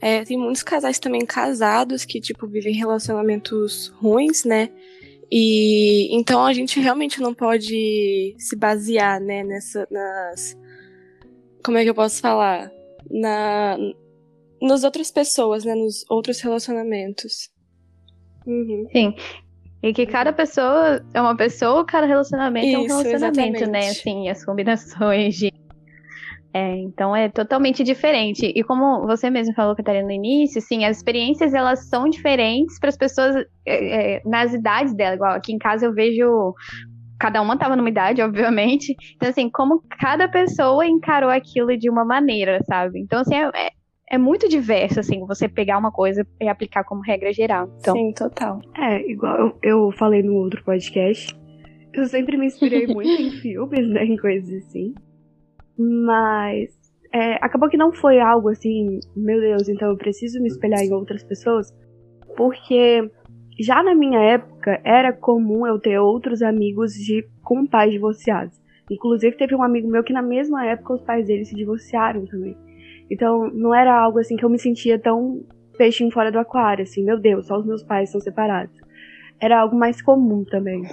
é, 0.02 0.26
tem 0.26 0.38
muitos 0.38 0.62
casais 0.62 1.00
também 1.00 1.26
casados 1.26 2.04
que, 2.04 2.20
tipo, 2.20 2.46
vivem 2.48 2.76
relacionamentos 2.76 3.88
ruins, 3.96 4.44
né? 4.44 4.70
E 5.32 6.14
então 6.14 6.46
a 6.46 6.52
gente 6.52 6.80
realmente 6.82 7.22
não 7.22 7.34
pode 7.34 8.36
se 8.38 8.56
basear, 8.58 9.22
né, 9.22 9.42
nessa, 9.42 9.88
nas. 9.90 10.58
Como 11.64 11.78
é 11.78 11.84
que 11.84 11.90
eu 11.90 11.96
posso 11.96 12.20
falar? 12.20 12.70
Na, 13.10 13.78
nas 14.64 14.84
outras 14.84 15.12
pessoas, 15.12 15.66
né? 15.66 15.76
Nos 15.76 16.06
outros 16.10 16.40
relacionamentos. 16.42 17.50
Uhum. 18.48 18.88
Sim. 18.92 19.16
E 19.82 19.94
que 19.94 20.06
cada 20.06 20.32
pessoa 20.32 21.04
é 21.14 21.22
uma 21.22 21.36
pessoa, 21.36 21.86
cada 21.86 22.08
relacionamento 22.08 22.66
Isso, 22.66 22.76
é 22.76 22.80
um 22.80 23.02
relacionamento, 23.04 23.58
exatamente. 23.58 23.70
né? 23.70 23.90
Assim, 23.90 24.30
as 24.30 24.46
combinações 24.46 25.36
de. 25.36 25.52
É, 26.56 26.78
então 26.78 27.16
é 27.16 27.28
totalmente 27.30 27.84
diferente. 27.84 28.46
E 28.46 28.64
como 28.64 29.06
você 29.06 29.30
mesmo 29.30 29.54
falou, 29.56 29.76
Catarina, 29.76 30.06
no 30.06 30.12
início, 30.12 30.62
sim, 30.62 30.86
as 30.86 30.98
experiências 30.98 31.54
elas 31.54 31.90
são 31.90 32.08
diferentes 32.08 32.80
para 32.80 32.90
as 32.90 32.98
pessoas 32.98 33.36
é, 33.66 34.16
é, 34.18 34.22
nas 34.24 34.54
idades 34.54 34.96
dela. 34.96 35.16
Igual 35.16 35.32
aqui 35.34 35.52
em 35.52 35.58
casa 35.58 35.86
eu 35.86 35.94
vejo 35.94 36.54
cada 37.20 37.42
uma 37.42 37.56
estava 37.56 37.76
numa 37.76 37.90
idade, 37.90 38.22
obviamente. 38.22 38.96
Então, 39.16 39.30
assim, 39.30 39.50
como 39.50 39.82
cada 40.00 40.28
pessoa 40.28 40.86
encarou 40.86 41.30
aquilo 41.30 41.76
de 41.78 41.90
uma 41.90 42.06
maneira, 42.06 42.60
sabe? 42.66 43.00
Então, 43.00 43.20
assim, 43.20 43.36
é, 43.36 43.72
é 44.14 44.18
muito 44.20 44.48
diverso, 44.48 45.00
assim, 45.00 45.26
você 45.26 45.50
pegar 45.50 45.80
uma 45.80 45.92
coisa 45.92 46.24
e 46.40 46.48
aplicar 46.48 46.84
como 46.84 47.02
regra 47.02 47.34
geral. 47.34 47.68
Então, 47.80 47.96
Sim, 47.96 48.14
total. 48.14 48.62
É, 48.78 49.10
igual 49.10 49.36
eu, 49.40 49.58
eu 49.64 49.92
falei 49.94 50.22
no 50.22 50.36
outro 50.36 50.64
podcast, 50.64 51.36
eu 51.92 52.06
sempre 52.06 52.38
me 52.38 52.46
inspirei 52.46 52.86
muito 52.94 53.10
em 53.10 53.32
filmes, 53.32 53.90
né, 53.90 54.06
em 54.06 54.16
coisas 54.16 54.54
assim. 54.68 54.94
Mas 55.76 56.70
é, 57.12 57.44
acabou 57.44 57.68
que 57.68 57.76
não 57.76 57.92
foi 57.92 58.20
algo 58.20 58.50
assim, 58.50 59.00
meu 59.16 59.42
Deus, 59.42 59.68
então 59.68 59.90
eu 59.90 59.98
preciso 59.98 60.40
me 60.40 60.48
espelhar 60.48 60.82
em 60.82 60.94
outras 60.94 61.24
pessoas, 61.24 61.74
porque 62.38 63.10
já 63.60 63.82
na 63.82 63.96
minha 63.96 64.20
época 64.20 64.80
era 64.84 65.12
comum 65.12 65.66
eu 65.66 65.80
ter 65.80 65.98
outros 65.98 66.44
amigos 66.44 66.94
de 66.94 67.28
com 67.42 67.66
pais 67.66 67.92
divorciados. 67.92 68.62
Inclusive 68.92 69.36
teve 69.38 69.56
um 69.56 69.64
amigo 69.64 69.90
meu 69.90 70.04
que 70.04 70.14
na 70.14 70.22
mesma 70.22 70.68
época 70.68 70.94
os 70.94 71.02
pais 71.02 71.26
dele 71.26 71.46
se 71.46 71.56
divorciaram 71.56 72.28
também. 72.28 72.56
Então, 73.10 73.50
não 73.54 73.74
era 73.74 73.94
algo 73.94 74.20
assim 74.20 74.36
que 74.36 74.46
eu 74.46 74.50
me 74.50 74.60
sentia 74.60 75.00
tão 75.00 75.44
peixinho 75.78 76.12
fora 76.12 76.32
do 76.32 76.40
aquário, 76.40 76.84
assim, 76.84 77.04
meu 77.04 77.20
Deus, 77.20 77.48
só 77.48 77.58
os 77.58 77.66
meus 77.66 77.84
pais 77.84 78.12
são 78.12 78.22
separados. 78.22 78.76
Era 79.42 79.60
algo 79.60 79.76
mais 79.76 80.02
comum 80.02 80.44
também. 80.46 80.84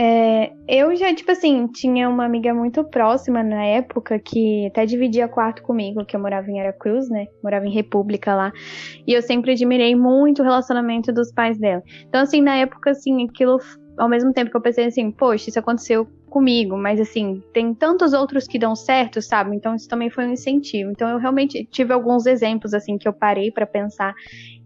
É, 0.00 0.52
eu 0.68 0.94
já, 0.94 1.12
tipo 1.12 1.32
assim, 1.32 1.66
tinha 1.66 2.08
uma 2.08 2.24
amiga 2.24 2.54
muito 2.54 2.84
próxima 2.84 3.42
na 3.42 3.64
época 3.64 4.16
que 4.20 4.68
até 4.68 4.86
dividia 4.86 5.26
quarto 5.26 5.60
comigo, 5.60 6.04
que 6.04 6.14
eu 6.14 6.20
morava 6.20 6.48
em 6.48 6.60
Aracruz, 6.60 7.10
né? 7.10 7.26
Morava 7.42 7.66
em 7.66 7.72
República 7.72 8.32
lá. 8.32 8.52
E 9.04 9.12
eu 9.12 9.20
sempre 9.20 9.52
admirei 9.52 9.96
muito 9.96 10.40
o 10.40 10.44
relacionamento 10.44 11.12
dos 11.12 11.32
pais 11.32 11.58
dela. 11.58 11.82
Então, 12.06 12.20
assim, 12.20 12.40
na 12.40 12.54
época, 12.54 12.90
assim, 12.90 13.26
aquilo, 13.28 13.58
ao 13.98 14.08
mesmo 14.08 14.32
tempo 14.32 14.52
que 14.52 14.56
eu 14.56 14.62
pensei 14.62 14.86
assim, 14.86 15.10
poxa, 15.10 15.50
isso 15.50 15.58
aconteceu 15.58 16.06
comigo, 16.28 16.76
mas 16.76 17.00
assim, 17.00 17.42
tem 17.52 17.74
tantos 17.74 18.12
outros 18.12 18.46
que 18.46 18.58
dão 18.58 18.76
certo, 18.76 19.20
sabe? 19.20 19.56
Então 19.56 19.74
isso 19.74 19.88
também 19.88 20.10
foi 20.10 20.26
um 20.26 20.32
incentivo. 20.32 20.90
Então 20.90 21.08
eu 21.08 21.18
realmente 21.18 21.64
tive 21.70 21.92
alguns 21.92 22.26
exemplos 22.26 22.74
assim 22.74 22.96
que 22.96 23.08
eu 23.08 23.12
parei 23.12 23.50
para 23.50 23.66
pensar 23.66 24.14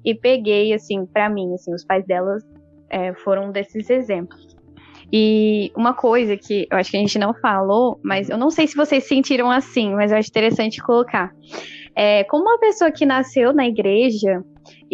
e 0.04 0.14
peguei 0.14 0.72
assim 0.72 1.06
para 1.06 1.28
mim, 1.28 1.54
assim, 1.54 1.72
os 1.72 1.84
pais 1.84 2.04
delas 2.06 2.42
é, 2.90 3.14
foram 3.14 3.50
desses 3.50 3.88
exemplos. 3.88 4.56
E 5.12 5.70
uma 5.76 5.92
coisa 5.92 6.36
que 6.36 6.66
eu 6.70 6.78
acho 6.78 6.90
que 6.90 6.96
a 6.96 7.00
gente 7.00 7.18
não 7.18 7.34
falou, 7.34 8.00
mas 8.02 8.30
eu 8.30 8.38
não 8.38 8.50
sei 8.50 8.66
se 8.66 8.74
vocês 8.74 9.04
sentiram 9.04 9.50
assim, 9.50 9.94
mas 9.94 10.10
eu 10.10 10.18
acho 10.18 10.28
interessante 10.28 10.82
colocar. 10.82 11.34
É, 11.94 12.24
como 12.24 12.44
uma 12.44 12.58
pessoa 12.58 12.90
que 12.90 13.04
nasceu 13.04 13.52
na 13.52 13.66
igreja 13.66 14.42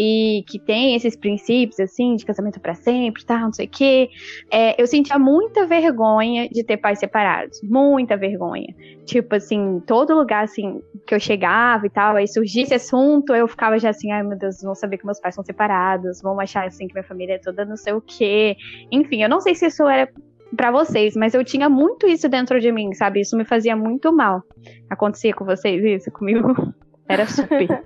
e 0.00 0.44
que 0.46 0.60
tem 0.60 0.94
esses 0.94 1.16
princípios, 1.16 1.80
assim, 1.80 2.14
de 2.14 2.24
casamento 2.24 2.60
para 2.60 2.72
sempre, 2.72 3.24
tá, 3.24 3.40
não 3.40 3.52
sei 3.52 3.66
o 3.66 3.68
quê, 3.68 4.08
é, 4.48 4.80
eu 4.80 4.86
sentia 4.86 5.18
muita 5.18 5.66
vergonha 5.66 6.48
de 6.48 6.62
ter 6.62 6.76
pais 6.76 7.00
separados. 7.00 7.60
Muita 7.64 8.16
vergonha. 8.16 8.72
Tipo, 9.04 9.34
assim, 9.34 9.82
todo 9.84 10.14
lugar, 10.14 10.44
assim, 10.44 10.80
que 11.04 11.12
eu 11.12 11.18
chegava 11.18 11.84
e 11.84 11.90
tal, 11.90 12.14
aí 12.14 12.28
surgia 12.28 12.62
esse 12.62 12.74
assunto, 12.74 13.34
eu 13.34 13.48
ficava 13.48 13.76
já 13.76 13.90
assim, 13.90 14.12
ai 14.12 14.22
meu 14.22 14.38
Deus, 14.38 14.62
vão 14.62 14.72
saber 14.72 14.98
que 14.98 15.04
meus 15.04 15.18
pais 15.18 15.34
são 15.34 15.42
separados, 15.42 16.22
vão 16.22 16.38
achar, 16.38 16.64
assim, 16.64 16.86
que 16.86 16.94
minha 16.94 17.02
família 17.02 17.34
é 17.34 17.38
toda 17.38 17.64
não 17.64 17.76
sei 17.76 17.92
o 17.92 18.00
quê. 18.00 18.56
Enfim, 18.92 19.24
eu 19.24 19.28
não 19.28 19.40
sei 19.40 19.56
se 19.56 19.66
isso 19.66 19.82
era 19.88 20.08
para 20.56 20.70
vocês, 20.70 21.16
mas 21.16 21.34
eu 21.34 21.44
tinha 21.44 21.68
muito 21.68 22.06
isso 22.06 22.28
dentro 22.28 22.60
de 22.60 22.70
mim, 22.70 22.94
sabe? 22.94 23.20
Isso 23.20 23.36
me 23.36 23.44
fazia 23.44 23.74
muito 23.74 24.12
mal. 24.12 24.44
Acontecia 24.88 25.34
com 25.34 25.44
vocês 25.44 25.82
isso? 25.82 26.12
Comigo? 26.12 26.54
Era 27.08 27.26
super. 27.26 27.84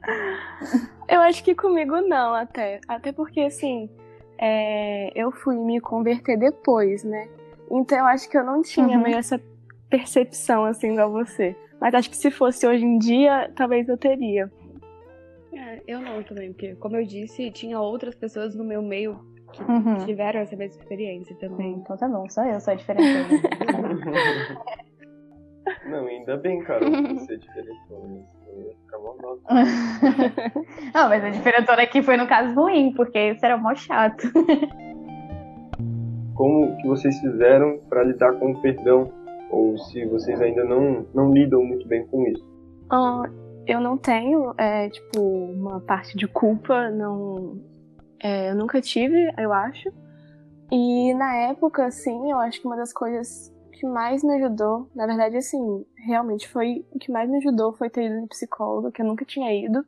eu 1.08 1.20
acho 1.20 1.42
que 1.42 1.54
comigo 1.54 2.00
não, 2.02 2.34
até. 2.34 2.80
Até 2.88 3.12
porque, 3.12 3.40
assim, 3.40 3.88
é, 4.38 5.10
eu 5.14 5.30
fui 5.30 5.56
me 5.56 5.80
converter 5.80 6.36
depois, 6.36 7.04
né? 7.04 7.28
Então 7.70 7.98
eu 7.98 8.04
acho 8.06 8.28
que 8.28 8.36
eu 8.36 8.44
não 8.44 8.62
tinha 8.62 8.96
uhum. 8.96 9.02
meio 9.02 9.16
essa 9.16 9.40
percepção, 9.88 10.64
assim, 10.64 10.92
igual 10.92 11.10
você. 11.10 11.56
Mas 11.80 11.94
acho 11.94 12.10
que 12.10 12.16
se 12.16 12.30
fosse 12.30 12.66
hoje 12.66 12.84
em 12.84 12.98
dia, 12.98 13.50
talvez 13.54 13.88
eu 13.88 13.96
teria. 13.96 14.50
É, 15.52 15.82
eu 15.86 16.00
não 16.00 16.22
também, 16.22 16.52
porque, 16.52 16.74
como 16.76 16.96
eu 16.96 17.04
disse, 17.04 17.50
tinha 17.50 17.80
outras 17.80 18.14
pessoas 18.14 18.54
no 18.54 18.64
meu 18.64 18.82
meio 18.82 19.18
que 19.52 19.62
uhum. 19.62 19.96
tiveram 20.04 20.40
essa 20.40 20.56
mesma 20.56 20.80
experiência 20.80 21.34
também. 21.36 21.72
Então 21.72 21.96
tá 21.96 22.08
bom, 22.08 22.28
só 22.28 22.44
eu 22.44 22.60
sou 22.60 22.72
a 22.72 22.76
diferença. 22.76 23.30
não, 25.86 26.06
ainda 26.06 26.36
bem, 26.36 26.62
cara, 26.62 26.80
você 27.14 27.34
é 27.34 27.36
diferente. 27.36 27.80
Eu 27.90 28.24
ia 28.62 28.74
ficar 28.74 28.98
mal 28.98 29.16
Não, 30.94 31.08
mas 31.08 31.24
a 31.24 31.30
diferentona 31.30 31.82
aqui 31.82 32.02
foi 32.02 32.16
no 32.16 32.26
caso 32.26 32.54
ruim, 32.54 32.92
porque 32.94 33.18
isso 33.30 33.44
era 33.44 33.56
mó 33.56 33.74
chato. 33.74 34.26
Como 36.34 36.76
que 36.76 36.86
vocês 36.86 37.18
fizeram 37.20 37.78
para 37.88 38.04
lidar 38.04 38.34
com 38.34 38.52
o 38.52 38.60
perdão? 38.60 39.10
Ou 39.50 39.78
se 39.78 40.04
vocês 40.06 40.40
ainda 40.40 40.64
não, 40.64 41.06
não 41.14 41.32
lidam 41.32 41.62
muito 41.62 41.86
bem 41.88 42.06
com 42.06 42.26
isso? 42.26 42.44
Uh, 42.92 43.24
eu 43.66 43.80
não 43.80 43.96
tenho, 43.96 44.54
é, 44.58 44.90
tipo, 44.90 45.20
uma 45.20 45.80
parte 45.80 46.16
de 46.16 46.28
culpa, 46.28 46.90
não 46.90 47.58
é, 48.22 48.50
eu 48.50 48.54
nunca 48.54 48.80
tive, 48.80 49.32
eu 49.38 49.52
acho. 49.52 49.88
E 50.70 51.14
na 51.14 51.34
época, 51.36 51.86
assim, 51.86 52.30
eu 52.30 52.38
acho 52.38 52.60
que 52.60 52.66
uma 52.66 52.76
das 52.76 52.92
coisas 52.92 53.54
que 53.76 53.86
mais 53.86 54.24
me 54.24 54.34
ajudou, 54.36 54.90
na 54.94 55.06
verdade, 55.06 55.36
assim, 55.36 55.84
realmente 55.96 56.48
foi 56.48 56.84
o 56.90 56.98
que 56.98 57.12
mais 57.12 57.28
me 57.28 57.36
ajudou 57.36 57.74
foi 57.74 57.90
ter 57.90 58.06
ido 58.06 58.22
no 58.22 58.28
psicólogo, 58.28 58.90
que 58.90 59.02
eu 59.02 59.06
nunca 59.06 59.24
tinha 59.24 59.52
ido. 59.54 59.84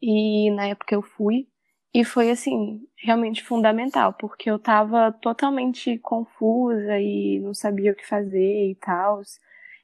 E 0.00 0.50
na 0.52 0.66
época 0.66 0.94
eu 0.94 1.02
fui. 1.02 1.46
E 1.92 2.04
foi, 2.04 2.30
assim, 2.30 2.86
realmente 2.96 3.42
fundamental, 3.42 4.12
porque 4.14 4.50
eu 4.50 4.58
tava 4.58 5.12
totalmente 5.12 5.98
confusa 5.98 6.98
e 6.98 7.40
não 7.40 7.54
sabia 7.54 7.92
o 7.92 7.94
que 7.94 8.06
fazer 8.06 8.70
e 8.70 8.74
tal. 8.76 9.20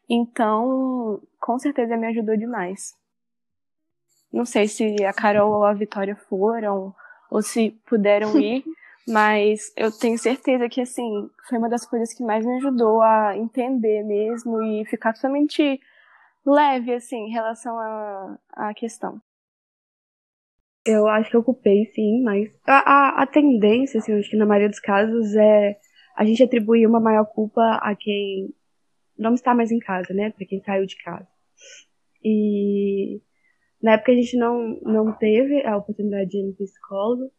Então, 0.08 1.20
com 1.40 1.58
certeza 1.58 1.96
me 1.96 2.06
ajudou 2.08 2.36
demais. 2.36 2.94
Não 4.32 4.44
sei 4.44 4.68
se 4.68 5.04
a 5.04 5.12
Carol 5.12 5.52
ou 5.52 5.64
a 5.64 5.72
Vitória 5.72 6.16
foram, 6.16 6.94
ou 7.30 7.42
se 7.42 7.70
puderam 7.86 8.38
ir, 8.38 8.64
mas 9.06 9.72
eu 9.76 9.92
tenho 9.92 10.18
certeza 10.18 10.68
que, 10.68 10.80
assim, 10.80 11.28
foi 11.48 11.58
uma 11.58 11.68
das 11.68 11.86
coisas 11.86 12.14
que 12.14 12.22
mais 12.22 12.44
me 12.44 12.56
ajudou 12.56 13.02
a 13.02 13.36
entender 13.36 14.02
mesmo 14.02 14.62
e 14.62 14.84
ficar 14.86 15.12
totalmente 15.12 15.80
leve, 16.44 16.94
assim, 16.94 17.16
em 17.16 17.30
relação 17.30 17.76
à, 18.52 18.72
questão. 18.74 19.20
Eu 20.86 21.06
acho 21.08 21.30
que 21.30 21.36
eu 21.36 21.40
ocupei, 21.40 21.86
sim, 21.94 22.22
mas 22.22 22.50
a, 22.66 22.78
a, 22.78 23.22
a 23.22 23.26
tendência, 23.26 23.98
assim, 23.98 24.18
acho 24.18 24.30
que 24.30 24.36
na 24.36 24.46
maioria 24.46 24.68
dos 24.68 24.80
casos 24.80 25.34
é 25.34 25.78
a 26.16 26.24
gente 26.24 26.42
atribuir 26.42 26.86
uma 26.86 27.00
maior 27.00 27.24
culpa 27.24 27.78
a 27.82 27.94
quem 27.96 28.54
não 29.18 29.34
está 29.34 29.54
mais 29.54 29.70
em 29.70 29.78
casa, 29.78 30.12
né? 30.12 30.30
Para 30.30 30.46
quem 30.46 30.62
saiu 30.62 30.86
de 30.86 30.96
casa. 31.02 31.28
E 32.22 33.20
na 33.82 33.92
época 33.92 34.12
a 34.12 34.14
gente 34.14 34.36
não, 34.36 34.80
não 34.82 35.12
teve 35.12 35.64
a 35.66 35.76
oportunidade 35.76 36.30
de 36.30 36.38
ir 36.38 36.46
no 36.46 36.54
psicólogo, 36.54 37.30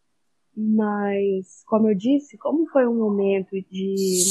mas, 0.56 1.64
como 1.66 1.90
eu 1.90 1.96
disse, 1.96 2.38
como 2.38 2.68
foi 2.70 2.88
um 2.88 2.96
momento 2.96 3.52
de 3.70 4.24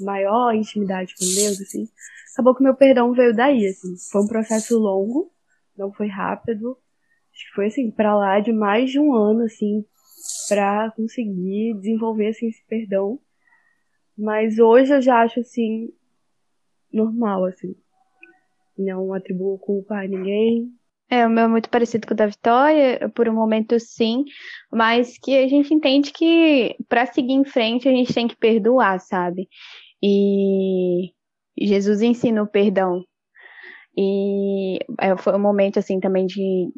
maior 0.00 0.54
intimidade 0.54 1.14
com 1.14 1.24
Deus, 1.24 1.60
assim, 1.60 1.86
acabou 2.32 2.54
que 2.54 2.62
meu 2.62 2.74
perdão 2.74 3.12
veio 3.12 3.34
daí, 3.34 3.66
assim. 3.66 3.94
Foi 4.10 4.22
um 4.22 4.26
processo 4.26 4.78
longo, 4.78 5.30
não 5.76 5.92
foi 5.92 6.08
rápido. 6.08 6.78
Acho 7.32 7.46
que 7.48 7.54
foi, 7.54 7.66
assim, 7.66 7.90
pra 7.90 8.16
lá 8.16 8.40
de 8.40 8.52
mais 8.52 8.90
de 8.90 8.98
um 8.98 9.14
ano, 9.14 9.42
assim, 9.44 9.84
pra 10.48 10.90
conseguir 10.96 11.74
desenvolver, 11.74 12.28
assim, 12.28 12.48
esse 12.48 12.64
perdão. 12.66 13.20
Mas 14.16 14.58
hoje 14.58 14.94
eu 14.94 15.02
já 15.02 15.22
acho, 15.22 15.40
assim, 15.40 15.92
normal, 16.92 17.44
assim. 17.44 17.74
Não 18.76 19.12
atribuo 19.12 19.58
culpa 19.58 19.96
a 19.96 20.08
ninguém, 20.08 20.72
é, 21.12 21.26
o 21.26 21.30
meu 21.30 21.44
é 21.44 21.48
muito 21.48 21.68
parecido 21.68 22.06
com 22.06 22.14
o 22.14 22.16
da 22.16 22.26
Vitória, 22.26 23.10
por 23.14 23.28
um 23.28 23.34
momento 23.34 23.78
sim, 23.78 24.24
mas 24.72 25.18
que 25.18 25.36
a 25.36 25.46
gente 25.46 25.74
entende 25.74 26.10
que 26.10 26.74
para 26.88 27.04
seguir 27.04 27.34
em 27.34 27.44
frente 27.44 27.86
a 27.86 27.92
gente 27.92 28.14
tem 28.14 28.26
que 28.26 28.34
perdoar, 28.34 28.98
sabe? 28.98 29.46
E 30.02 31.12
Jesus 31.60 32.00
ensina 32.00 32.42
o 32.42 32.46
perdão. 32.46 33.04
E 33.94 34.78
é, 34.98 35.14
foi 35.18 35.34
um 35.34 35.38
momento 35.38 35.78
assim 35.78 36.00
também 36.00 36.24
de 36.24 36.70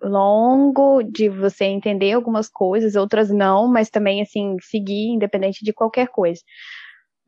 longo, 0.00 1.02
de 1.02 1.28
você 1.28 1.64
entender 1.64 2.12
algumas 2.12 2.48
coisas, 2.48 2.94
outras 2.94 3.30
não, 3.30 3.66
mas 3.66 3.90
também 3.90 4.22
assim 4.22 4.56
seguir 4.60 5.08
independente 5.08 5.64
de 5.64 5.72
qualquer 5.72 6.06
coisa 6.06 6.40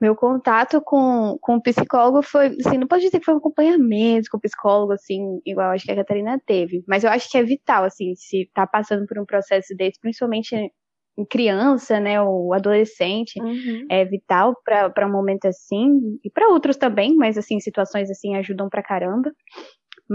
meu 0.04 0.14
contato 0.14 0.82
com, 0.82 1.38
com 1.40 1.56
o 1.56 1.62
psicólogo 1.62 2.22
foi, 2.22 2.48
assim, 2.64 2.76
não 2.76 2.86
posso 2.86 3.00
dizer 3.00 3.18
que 3.18 3.24
foi 3.24 3.32
um 3.32 3.38
acompanhamento 3.38 4.28
com 4.30 4.36
o 4.36 4.40
psicólogo, 4.40 4.92
assim, 4.92 5.40
igual 5.46 5.70
acho 5.70 5.86
que 5.86 5.92
a 5.92 5.96
Catarina 5.96 6.38
teve, 6.44 6.84
mas 6.86 7.04
eu 7.04 7.10
acho 7.10 7.30
que 7.30 7.38
é 7.38 7.42
vital, 7.42 7.84
assim, 7.84 8.14
se 8.14 8.50
tá 8.52 8.66
passando 8.66 9.06
por 9.06 9.18
um 9.18 9.24
processo 9.24 9.74
desse, 9.74 9.98
principalmente 9.98 10.54
em 11.16 11.24
criança, 11.24 11.98
né, 12.00 12.20
ou 12.20 12.52
adolescente, 12.52 13.40
uhum. 13.40 13.86
é 13.88 14.04
vital 14.04 14.54
para 14.62 15.06
um 15.06 15.12
momento 15.12 15.46
assim, 15.46 16.18
e 16.22 16.28
para 16.28 16.48
outros 16.48 16.76
também, 16.76 17.14
mas, 17.16 17.38
assim, 17.38 17.58
situações 17.60 18.10
assim 18.10 18.36
ajudam 18.36 18.68
pra 18.68 18.82
caramba. 18.82 19.32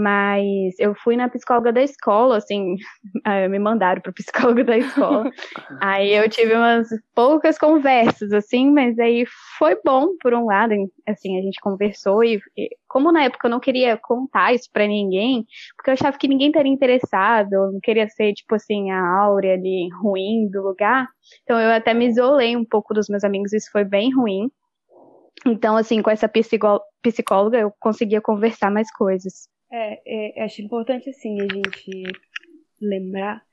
Mas 0.00 0.78
eu 0.78 0.94
fui 0.94 1.14
na 1.14 1.28
psicóloga 1.28 1.70
da 1.70 1.82
escola, 1.82 2.38
assim, 2.38 2.76
me 3.50 3.58
mandaram 3.58 4.00
pro 4.00 4.14
psicólogo 4.14 4.64
da 4.64 4.78
escola. 4.78 5.30
aí 5.82 6.14
eu 6.14 6.26
tive 6.28 6.54
umas 6.54 6.88
poucas 7.14 7.58
conversas, 7.58 8.32
assim, 8.32 8.70
mas 8.70 8.98
aí 8.98 9.26
foi 9.58 9.78
bom, 9.84 10.16
por 10.22 10.32
um 10.32 10.46
lado, 10.46 10.72
assim, 11.06 11.38
a 11.38 11.42
gente 11.42 11.60
conversou 11.60 12.24
e, 12.24 12.40
e 12.56 12.70
como 12.88 13.12
na 13.12 13.24
época 13.24 13.46
eu 13.46 13.50
não 13.50 13.60
queria 13.60 13.98
contar 13.98 14.54
isso 14.54 14.70
para 14.72 14.86
ninguém, 14.86 15.44
porque 15.76 15.90
eu 15.90 15.94
achava 15.94 16.16
que 16.16 16.26
ninguém 16.26 16.48
estaria 16.48 16.72
interessado, 16.72 17.52
eu 17.52 17.72
não 17.72 17.80
queria 17.80 18.08
ser, 18.08 18.32
tipo 18.32 18.54
assim, 18.54 18.90
a 18.90 19.06
áurea 19.20 19.52
ali 19.52 19.90
ruim 20.02 20.48
do 20.50 20.62
lugar, 20.62 21.06
então 21.42 21.60
eu 21.60 21.72
até 21.72 21.92
me 21.92 22.06
isolei 22.06 22.56
um 22.56 22.64
pouco 22.64 22.94
dos 22.94 23.08
meus 23.08 23.22
amigos, 23.22 23.52
isso 23.52 23.70
foi 23.70 23.84
bem 23.84 24.14
ruim. 24.14 24.50
Então, 25.46 25.76
assim, 25.76 26.02
com 26.02 26.10
essa 26.10 26.28
psicóloga 26.28 27.58
eu 27.58 27.72
conseguia 27.78 28.20
conversar 28.20 28.70
mais 28.70 28.90
coisas. 28.92 29.48
É, 29.72 30.40
é, 30.40 30.44
acho 30.44 30.62
importante, 30.62 31.10
assim, 31.10 31.40
a 31.40 31.52
gente 31.52 32.02
lembrar 32.80 33.44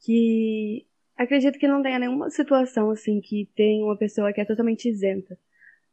que 0.00 0.86
acredito 1.16 1.58
que 1.58 1.68
não 1.68 1.82
tenha 1.82 1.98
nenhuma 1.98 2.30
situação, 2.30 2.90
assim, 2.90 3.20
que 3.20 3.48
tem 3.54 3.82
uma 3.82 3.96
pessoa 3.96 4.32
que 4.32 4.40
é 4.40 4.44
totalmente 4.44 4.88
isenta, 4.88 5.38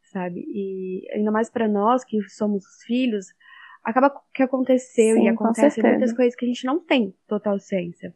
sabe? 0.02 0.44
E 0.48 1.08
ainda 1.14 1.32
mais 1.32 1.50
para 1.50 1.68
nós, 1.68 2.04
que 2.04 2.22
somos 2.30 2.66
os 2.66 2.84
filhos, 2.84 3.28
acaba 3.84 4.12
que 4.34 4.42
aconteceu 4.42 5.16
Sim, 5.16 5.26
e 5.26 5.30
acontece 5.30 5.82
muitas 5.82 6.14
coisas 6.14 6.36
que 6.36 6.46
a 6.46 6.48
gente 6.48 6.66
não 6.66 6.80
tem 6.80 7.14
total 7.28 7.60
ciência. 7.60 8.16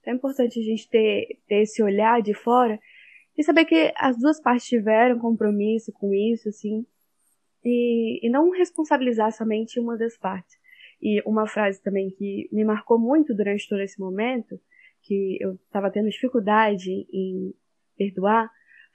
Então 0.00 0.12
é 0.12 0.16
importante 0.16 0.58
a 0.58 0.62
gente 0.62 0.88
ter, 0.88 1.38
ter 1.46 1.62
esse 1.62 1.82
olhar 1.82 2.22
de 2.22 2.34
fora 2.34 2.78
e 3.36 3.42
saber 3.42 3.64
que 3.64 3.92
as 3.96 4.18
duas 4.18 4.40
partes 4.40 4.66
tiveram 4.66 5.18
compromisso 5.18 5.92
com 5.92 6.12
isso, 6.12 6.48
assim, 6.48 6.84
e, 7.64 8.26
e 8.26 8.30
não 8.30 8.50
responsabilizar 8.50 9.32
somente 9.32 9.78
uma 9.78 9.96
das 9.96 10.16
partes. 10.16 10.61
E 11.02 11.20
uma 11.26 11.48
frase 11.48 11.82
também 11.82 12.10
que 12.10 12.48
me 12.52 12.64
marcou 12.64 12.98
muito 12.98 13.34
durante 13.34 13.68
todo 13.68 13.80
esse 13.80 13.98
momento, 13.98 14.60
que 15.02 15.36
eu 15.40 15.54
estava 15.54 15.90
tendo 15.90 16.08
dificuldade 16.08 17.06
em 17.12 17.52
perdoar, 17.98 18.48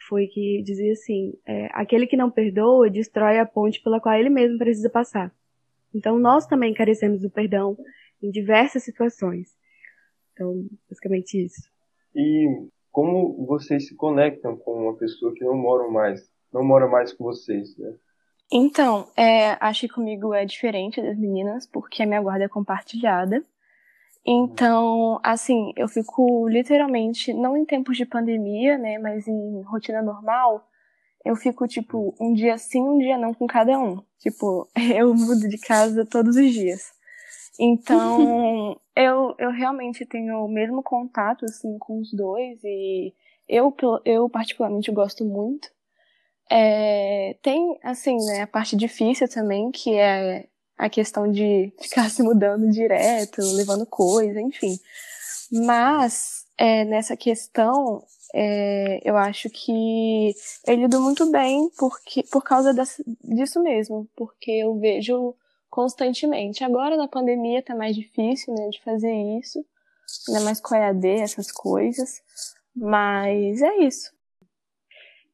foi 0.07 0.27
que 0.27 0.61
dizia 0.63 0.93
assim: 0.93 1.33
é, 1.45 1.67
aquele 1.73 2.07
que 2.07 2.15
não 2.15 2.31
perdoa 2.31 2.89
destrói 2.89 3.39
a 3.39 3.45
ponte 3.45 3.83
pela 3.83 3.99
qual 3.99 4.15
ele 4.15 4.29
mesmo 4.29 4.57
precisa 4.57 4.89
passar. 4.89 5.35
Então 5.93 6.17
nós 6.17 6.47
também 6.47 6.73
carecemos 6.73 7.21
do 7.21 7.29
perdão 7.29 7.77
em 8.21 8.31
diversas 8.31 8.83
situações. 8.83 9.55
Então, 10.33 10.65
basicamente 10.87 11.43
isso. 11.43 11.69
E 12.15 12.67
como 12.91 13.45
vocês 13.45 13.87
se 13.87 13.95
conectam 13.95 14.55
com 14.55 14.83
uma 14.83 14.95
pessoa 14.95 15.33
que 15.33 15.43
não 15.43 15.55
mora 15.55 15.89
mais, 15.89 16.31
não 16.53 16.63
mora 16.63 16.87
mais 16.87 17.11
com 17.13 17.23
vocês, 17.23 17.77
né? 17.77 17.93
Então, 18.51 19.07
é, 19.15 19.57
acho 19.59 19.81
que 19.81 19.93
comigo 19.93 20.33
é 20.33 20.45
diferente 20.45 21.01
das 21.01 21.17
meninas, 21.17 21.65
porque 21.65 22.01
a 22.01 22.05
minha 22.05 22.21
guarda 22.21 22.45
é 22.45 22.49
compartilhada. 22.49 23.45
Então, 24.25 25.19
assim, 25.23 25.71
eu 25.75 25.87
fico 25.87 26.47
literalmente, 26.49 27.33
não 27.33 27.55
em 27.55 27.65
tempos 27.65 27.95
de 27.95 28.05
pandemia, 28.05 28.77
né, 28.77 28.97
mas 28.97 29.27
em 29.27 29.61
rotina 29.61 30.01
normal, 30.01 30.67
eu 31.23 31.35
fico, 31.35 31.67
tipo, 31.67 32.15
um 32.19 32.33
dia 32.33 32.57
sim, 32.57 32.81
um 32.81 32.97
dia 32.97 33.17
não 33.17 33.33
com 33.33 33.47
cada 33.47 33.77
um. 33.77 34.01
Tipo, 34.19 34.67
eu 34.95 35.13
mudo 35.13 35.47
de 35.47 35.57
casa 35.57 36.05
todos 36.05 36.35
os 36.35 36.53
dias. 36.53 36.91
Então, 37.59 38.79
eu, 38.95 39.35
eu 39.37 39.51
realmente 39.51 40.05
tenho 40.05 40.43
o 40.43 40.47
mesmo 40.47 40.81
contato, 40.83 41.45
assim, 41.45 41.77
com 41.77 41.99
os 41.99 42.13
dois 42.13 42.63
e 42.63 43.13
eu, 43.47 43.73
eu 44.03 44.29
particularmente 44.29 44.91
gosto 44.91 45.23
muito. 45.23 45.69
É, 46.49 47.35
tem, 47.41 47.77
assim, 47.83 48.17
né, 48.25 48.41
a 48.41 48.47
parte 48.47 48.75
difícil 48.75 49.27
também, 49.27 49.71
que 49.71 49.93
é 49.95 50.47
a 50.77 50.89
questão 50.89 51.29
de 51.31 51.73
ficar 51.79 52.09
se 52.11 52.23
mudando 52.23 52.69
direto, 52.69 53.41
levando 53.55 53.85
coisa, 53.85 54.39
enfim. 54.39 54.79
Mas 55.51 56.45
é, 56.57 56.85
nessa 56.85 57.15
questão, 57.17 58.03
é, 58.33 59.01
eu 59.03 59.17
acho 59.17 59.49
que 59.49 60.33
eu 60.65 60.75
lido 60.75 61.01
muito 61.01 61.29
bem 61.31 61.69
porque, 61.77 62.23
por 62.23 62.43
causa 62.43 62.73
dessa, 62.73 63.03
disso 63.23 63.61
mesmo, 63.61 64.07
porque 64.15 64.51
eu 64.51 64.77
vejo 64.79 65.35
constantemente. 65.69 66.63
Agora 66.63 66.97
na 66.97 67.07
pandemia 67.07 67.61
tá 67.61 67.75
mais 67.75 67.95
difícil, 67.95 68.53
né, 68.53 68.69
de 68.69 68.81
fazer 68.81 69.13
isso, 69.39 69.63
ainda 70.27 70.41
mais 70.41 70.59
com 70.59 70.75
a 70.75 70.79
EAD, 70.79 71.07
essas 71.21 71.51
coisas, 71.51 72.21
mas 72.75 73.61
é 73.61 73.77
isso. 73.77 74.16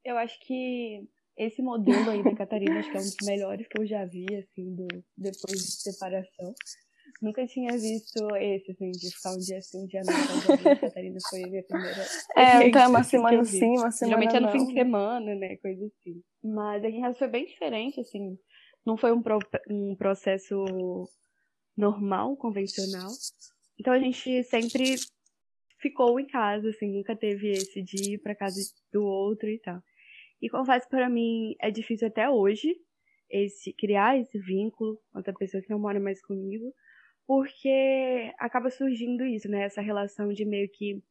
Eu 0.03 0.17
acho 0.17 0.39
que 0.41 1.07
esse 1.37 1.61
modelo 1.61 2.09
aí 2.09 2.23
da 2.23 2.35
Catarina 2.35 2.79
acho 2.79 2.91
que 2.91 2.97
é 2.97 2.99
um 2.99 3.03
dos 3.03 3.15
melhores 3.23 3.67
que 3.67 3.79
eu 3.79 3.85
já 3.85 4.05
vi, 4.05 4.25
assim, 4.35 4.75
do, 4.75 4.87
depois 5.17 5.57
de 5.57 5.71
separação. 5.71 6.53
Nunca 7.21 7.45
tinha 7.47 7.71
visto 7.77 8.35
esse, 8.35 8.71
assim, 8.71 8.91
de 8.91 9.15
ficar 9.15 9.33
um 9.33 9.37
dia 9.37 9.57
assim, 9.57 9.83
um 9.83 9.87
dia 9.87 10.01
não. 10.03 10.71
A 10.71 10.75
Catarina 10.75 11.17
foi 11.29 11.43
a 11.43 11.47
minha 11.47 11.63
primeira. 11.63 12.05
É, 12.35 12.67
então 12.67 12.81
é 12.81 12.87
uma 12.87 13.03
semana 13.03 13.43
sim, 13.45 13.77
uma 13.77 13.91
semana 13.91 14.21
Geralmente 14.21 14.35
é 14.35 14.39
no 14.39 14.51
fim 14.51 14.67
de 14.67 14.73
semana, 14.73 15.35
né? 15.35 15.55
Coisa 15.57 15.85
assim. 15.85 16.21
Mas 16.43 16.83
aqui 16.83 16.97
em 16.97 17.01
casa 17.01 17.17
foi 17.17 17.27
bem 17.27 17.45
diferente, 17.45 17.99
assim. 17.99 18.37
Não 18.85 18.97
foi 18.97 19.11
um, 19.13 19.21
pro, 19.21 19.39
um 19.69 19.95
processo 19.95 21.09
normal, 21.77 22.35
convencional. 22.35 23.09
Então 23.79 23.93
a 23.93 23.99
gente 23.99 24.43
sempre 24.43 24.95
ficou 25.79 26.19
em 26.19 26.27
casa, 26.27 26.69
assim, 26.69 26.87
nunca 26.87 27.15
teve 27.15 27.51
esse 27.51 27.81
de 27.81 28.13
ir 28.13 28.17
pra 28.19 28.35
casa 28.35 28.59
do 28.91 29.03
outro 29.03 29.49
e 29.49 29.59
tal. 29.59 29.81
E 30.43 30.49
confesso 30.49 30.89
para 30.89 31.09
mim 31.09 31.55
é 31.57 31.71
difícil 31.71 32.05
até 32.09 32.29
hoje 32.29 32.75
esse 33.29 33.71
criar 33.71 34.17
esse 34.19 34.37
vínculo 34.37 34.99
com 35.09 35.19
outra 35.19 35.33
pessoa 35.33 35.63
que 35.63 35.69
não 35.69 35.79
mora 35.79 36.01
mais 36.01 36.21
comigo, 36.21 36.65
porque 37.25 38.29
acaba 38.37 38.69
surgindo 38.69 39.25
isso, 39.25 39.47
né? 39.49 39.63
Essa 39.63 39.79
relação 39.79 40.33
de 40.33 40.43
meio 40.43 40.69
que 40.69 41.01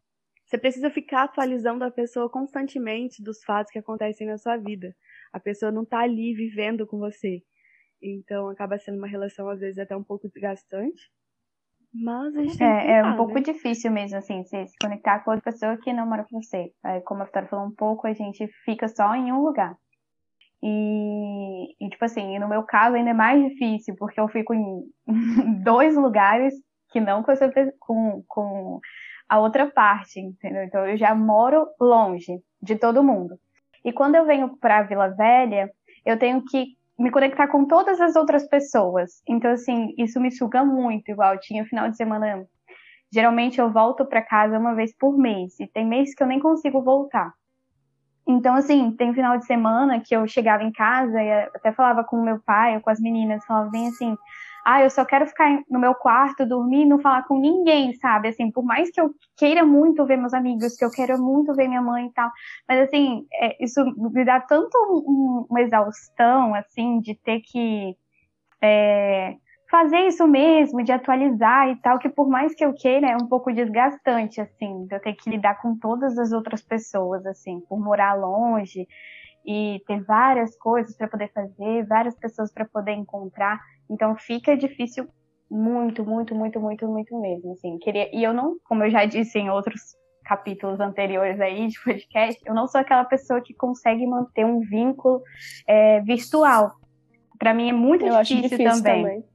você 0.44 0.58
precisa 0.58 0.90
ficar 0.90 1.22
atualizando 1.22 1.82
a 1.82 1.90
pessoa 1.90 2.28
constantemente 2.28 3.22
dos 3.22 3.42
fatos 3.42 3.72
que 3.72 3.78
acontecem 3.78 4.26
na 4.26 4.36
sua 4.36 4.58
vida. 4.58 4.94
A 5.32 5.40
pessoa 5.40 5.72
não 5.72 5.86
tá 5.86 6.00
ali 6.00 6.34
vivendo 6.34 6.86
com 6.86 6.98
você. 6.98 7.42
Então 8.02 8.50
acaba 8.50 8.78
sendo 8.78 8.98
uma 8.98 9.08
relação 9.08 9.48
às 9.48 9.60
vezes 9.60 9.78
até 9.78 9.96
um 9.96 10.04
pouco 10.04 10.28
desgastante. 10.28 11.10
Mas 11.94 12.34
a 12.36 12.42
gente 12.42 12.62
É, 12.62 12.98
é 12.98 13.04
um 13.04 13.16
pouco 13.16 13.34
né? 13.34 13.40
difícil 13.40 13.90
mesmo, 13.90 14.16
assim, 14.16 14.44
se, 14.44 14.66
se 14.66 14.76
conectar 14.80 15.20
com 15.20 15.30
outra 15.30 15.52
pessoa 15.52 15.76
que 15.76 15.92
não 15.92 16.06
mora 16.06 16.24
com 16.24 16.40
você. 16.40 16.72
Aí, 16.82 17.00
como 17.02 17.22
a 17.22 17.26
Vitória 17.26 17.48
falou 17.48 17.66
um 17.66 17.74
pouco, 17.74 18.06
a 18.06 18.12
gente 18.12 18.46
fica 18.64 18.88
só 18.88 19.14
em 19.14 19.32
um 19.32 19.42
lugar. 19.42 19.76
E, 20.62 21.74
e, 21.80 21.88
tipo 21.90 22.04
assim, 22.04 22.38
no 22.38 22.48
meu 22.48 22.62
caso 22.62 22.96
ainda 22.96 23.10
é 23.10 23.14
mais 23.14 23.42
difícil, 23.42 23.96
porque 23.96 24.20
eu 24.20 24.28
fico 24.28 24.54
em 24.54 24.84
dois 25.62 25.96
lugares 25.96 26.54
que 26.90 27.00
não 27.00 27.22
com, 27.22 27.34
com, 27.80 28.24
com 28.28 28.80
a 29.28 29.40
outra 29.40 29.66
parte, 29.66 30.20
entendeu? 30.20 30.62
Então 30.62 30.86
eu 30.86 30.96
já 30.96 31.14
moro 31.14 31.66
longe 31.80 32.40
de 32.60 32.76
todo 32.76 33.02
mundo. 33.02 33.38
E 33.84 33.92
quando 33.92 34.14
eu 34.14 34.24
venho 34.24 34.56
pra 34.58 34.82
Vila 34.82 35.08
Velha, 35.08 35.70
eu 36.06 36.18
tenho 36.18 36.44
que 36.44 36.76
me 36.98 37.10
conectar 37.10 37.48
com 37.48 37.66
todas 37.66 38.00
as 38.00 38.16
outras 38.16 38.46
pessoas. 38.48 39.22
Então, 39.28 39.50
assim, 39.50 39.94
isso 39.98 40.20
me 40.20 40.30
suga 40.30 40.64
muito. 40.64 41.10
Igual, 41.10 41.38
tinha 41.38 41.64
final 41.64 41.90
de 41.90 41.96
semana. 41.96 42.46
Geralmente 43.12 43.60
eu 43.60 43.70
volto 43.70 44.04
pra 44.06 44.22
casa 44.22 44.58
uma 44.58 44.74
vez 44.74 44.96
por 44.96 45.16
mês. 45.16 45.58
E 45.60 45.66
tem 45.66 45.86
mês 45.86 46.14
que 46.14 46.22
eu 46.22 46.26
nem 46.26 46.40
consigo 46.40 46.82
voltar. 46.82 47.32
Então, 48.26 48.54
assim, 48.54 48.92
tem 48.92 49.12
final 49.12 49.36
de 49.36 49.46
semana 49.46 50.00
que 50.00 50.14
eu 50.14 50.26
chegava 50.28 50.62
em 50.62 50.72
casa 50.72 51.20
e 51.20 51.32
até 51.54 51.72
falava 51.72 52.04
com 52.04 52.16
o 52.16 52.24
meu 52.24 52.40
pai 52.40 52.76
ou 52.76 52.80
com 52.80 52.90
as 52.90 53.00
meninas, 53.00 53.44
falava 53.44 53.68
bem 53.68 53.88
assim, 53.88 54.16
ah, 54.64 54.82
eu 54.82 54.90
só 54.90 55.04
quero 55.04 55.26
ficar 55.26 55.62
no 55.70 55.78
meu 55.78 55.94
quarto, 55.94 56.46
dormir, 56.46 56.84
não 56.86 56.98
falar 57.00 57.24
com 57.24 57.38
ninguém, 57.38 57.94
sabe? 57.94 58.28
Assim, 58.28 58.50
por 58.50 58.64
mais 58.64 58.90
que 58.90 59.00
eu 59.00 59.10
queira 59.36 59.64
muito 59.64 60.04
ver 60.06 60.16
meus 60.16 60.34
amigos, 60.34 60.76
que 60.76 60.84
eu 60.84 60.90
queira 60.90 61.16
muito 61.18 61.54
ver 61.54 61.68
minha 61.68 61.82
mãe 61.82 62.06
e 62.06 62.12
tal, 62.12 62.30
mas 62.68 62.80
assim, 62.88 63.26
é, 63.34 63.62
isso 63.64 63.80
me 63.96 64.24
dá 64.24 64.40
tanto 64.40 64.76
um- 65.06 65.46
uma 65.50 65.60
exaustão, 65.62 66.54
assim, 66.54 67.00
de 67.00 67.14
ter 67.14 67.40
que 67.40 67.96
é, 68.62 69.36
fazer 69.70 70.00
isso 70.06 70.26
mesmo, 70.26 70.82
de 70.84 70.92
atualizar 70.92 71.68
e 71.70 71.76
tal, 71.76 71.98
que 71.98 72.08
por 72.08 72.28
mais 72.28 72.54
que 72.54 72.64
eu 72.64 72.74
queira, 72.74 73.08
é 73.10 73.16
um 73.16 73.26
pouco 73.26 73.52
desgastante, 73.52 74.40
assim, 74.40 74.86
de 74.86 74.94
eu 74.94 75.00
ter 75.00 75.14
que 75.14 75.30
lidar 75.30 75.60
com 75.62 75.76
todas 75.78 76.18
as 76.18 76.32
outras 76.32 76.62
pessoas, 76.62 77.24
assim, 77.26 77.60
por 77.68 77.80
morar 77.80 78.14
longe 78.14 78.86
e 79.44 79.82
ter 79.86 80.02
várias 80.04 80.56
coisas 80.56 80.96
para 80.96 81.08
poder 81.08 81.32
fazer, 81.32 81.86
várias 81.86 82.14
pessoas 82.16 82.52
para 82.52 82.64
poder 82.66 82.92
encontrar. 82.92 83.60
Então 83.92 84.16
fica 84.16 84.56
difícil 84.56 85.06
muito, 85.50 86.04
muito, 86.04 86.34
muito, 86.34 86.58
muito, 86.58 86.88
muito 86.88 87.20
mesmo, 87.20 87.52
assim. 87.52 87.78
Queria 87.78 88.08
e 88.16 88.24
eu 88.24 88.32
não, 88.32 88.56
como 88.64 88.84
eu 88.84 88.90
já 88.90 89.04
disse 89.04 89.38
em 89.38 89.50
outros 89.50 89.80
capítulos 90.24 90.80
anteriores 90.80 91.40
aí 91.40 91.68
de 91.68 91.82
podcast, 91.84 92.40
eu 92.46 92.54
não 92.54 92.66
sou 92.66 92.80
aquela 92.80 93.04
pessoa 93.04 93.40
que 93.40 93.52
consegue 93.52 94.06
manter 94.06 94.46
um 94.46 94.60
vínculo 94.60 95.22
é, 95.66 96.00
virtual. 96.00 96.72
Para 97.38 97.52
mim 97.52 97.68
é 97.68 97.72
muito 97.72 98.04
difícil, 98.04 98.48
difícil 98.48 98.64
também. 98.64 99.02
também. 99.02 99.31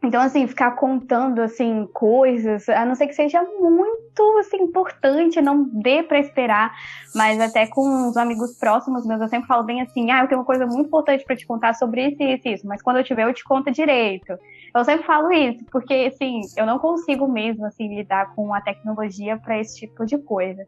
Então, 0.00 0.22
assim, 0.22 0.46
ficar 0.46 0.72
contando, 0.72 1.40
assim, 1.40 1.88
coisas, 1.92 2.68
a 2.68 2.84
não 2.86 2.94
ser 2.94 3.08
que 3.08 3.14
seja 3.14 3.42
muito, 3.42 4.38
assim, 4.38 4.58
importante, 4.58 5.40
não 5.42 5.64
dê 5.64 6.04
pra 6.04 6.20
esperar, 6.20 6.72
mas 7.16 7.40
até 7.40 7.66
com 7.66 8.08
os 8.08 8.16
amigos 8.16 8.56
próximos 8.56 9.04
meus, 9.04 9.20
eu 9.20 9.28
sempre 9.28 9.48
falo 9.48 9.64
bem 9.64 9.80
assim, 9.80 10.08
ah, 10.12 10.22
eu 10.22 10.28
tenho 10.28 10.40
uma 10.40 10.46
coisa 10.46 10.64
muito 10.66 10.86
importante 10.86 11.24
pra 11.24 11.34
te 11.34 11.44
contar 11.44 11.74
sobre 11.74 12.06
isso, 12.08 12.22
isso, 12.22 12.48
isso, 12.48 12.66
mas 12.66 12.80
quando 12.80 12.98
eu 12.98 13.04
tiver, 13.04 13.24
eu 13.24 13.34
te 13.34 13.42
conto 13.42 13.72
direito. 13.72 14.38
Eu 14.72 14.84
sempre 14.84 15.04
falo 15.04 15.32
isso, 15.32 15.64
porque, 15.70 16.12
assim, 16.14 16.42
eu 16.56 16.64
não 16.64 16.78
consigo 16.78 17.26
mesmo, 17.26 17.66
assim, 17.66 17.88
lidar 17.96 18.34
com 18.36 18.54
a 18.54 18.60
tecnologia 18.60 19.36
pra 19.36 19.58
esse 19.58 19.78
tipo 19.80 20.06
de 20.06 20.16
coisa. 20.16 20.64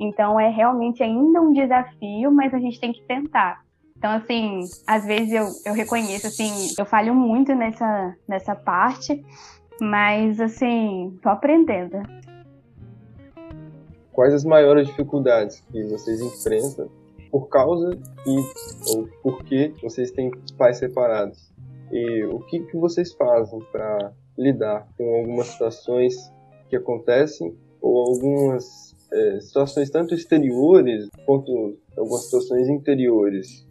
Então, 0.00 0.40
é 0.40 0.48
realmente 0.48 1.00
ainda 1.00 1.40
um 1.40 1.52
desafio, 1.52 2.32
mas 2.32 2.52
a 2.52 2.58
gente 2.58 2.80
tem 2.80 2.92
que 2.92 3.02
tentar. 3.02 3.62
Então, 4.04 4.16
assim, 4.16 4.60
às 4.86 5.06
vezes 5.06 5.32
eu, 5.32 5.46
eu 5.64 5.72
reconheço, 5.72 6.26
assim, 6.26 6.74
eu 6.78 6.84
falho 6.84 7.14
muito 7.14 7.54
nessa, 7.54 8.14
nessa 8.28 8.54
parte, 8.54 9.24
mas, 9.80 10.38
assim, 10.38 11.18
tô 11.22 11.30
aprendendo. 11.30 12.02
Quais 14.12 14.34
as 14.34 14.44
maiores 14.44 14.88
dificuldades 14.88 15.60
que 15.72 15.84
vocês 15.84 16.20
enfrentam 16.20 16.90
por 17.30 17.48
causa 17.48 17.98
e 18.26 18.94
ou 18.94 19.08
porque 19.22 19.72
vocês 19.82 20.10
têm 20.10 20.30
pais 20.58 20.76
separados? 20.76 21.50
E 21.90 22.24
o 22.24 22.40
que, 22.40 22.60
que 22.60 22.76
vocês 22.76 23.14
fazem 23.14 23.58
para 23.72 24.12
lidar 24.36 24.86
com 24.98 25.14
algumas 25.14 25.46
situações 25.46 26.30
que 26.68 26.76
acontecem 26.76 27.56
ou 27.80 28.00
algumas 28.00 28.94
é, 29.10 29.40
situações 29.40 29.88
tanto 29.88 30.14
exteriores 30.14 31.08
quanto 31.24 31.78
algumas 31.96 32.24
situações 32.24 32.68
interiores? 32.68 33.63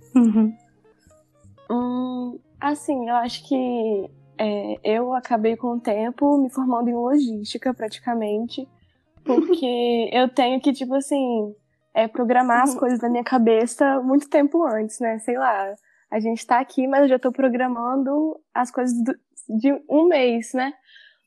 Hum, 1.70 2.40
assim, 2.60 3.10
eu 3.10 3.16
acho 3.16 3.48
que 3.48 4.10
é, 4.38 4.80
eu 4.84 5.14
acabei 5.14 5.56
com 5.56 5.68
o 5.76 5.80
tempo 5.80 6.38
me 6.38 6.50
formando 6.50 6.90
em 6.90 6.94
logística, 6.96 7.74
praticamente, 7.74 8.68
porque 9.26 10.10
eu 10.12 10.28
tenho 10.30 10.60
que, 10.62 10.74
tipo 10.74 10.94
assim, 10.96 11.54
é, 11.94 12.08
programar 12.08 12.64
as 12.64 12.76
coisas 12.76 13.00
na 13.00 13.10
minha 13.10 13.24
cabeça 13.24 14.02
muito 14.02 14.30
tempo 14.30 14.64
antes, 14.66 15.00
né? 15.00 15.20
Sei 15.20 15.38
lá, 15.38 15.74
a 16.12 16.20
gente 16.20 16.46
tá 16.46 16.60
aqui, 16.60 16.88
mas 16.88 17.04
eu 17.04 17.10
já 17.10 17.20
tô 17.20 17.32
programando 17.32 18.40
as 18.54 18.70
coisas 18.72 18.96
do- 19.04 19.16
de 19.60 19.72
um 19.90 20.08
mês, 20.08 20.54
né? 20.54 20.74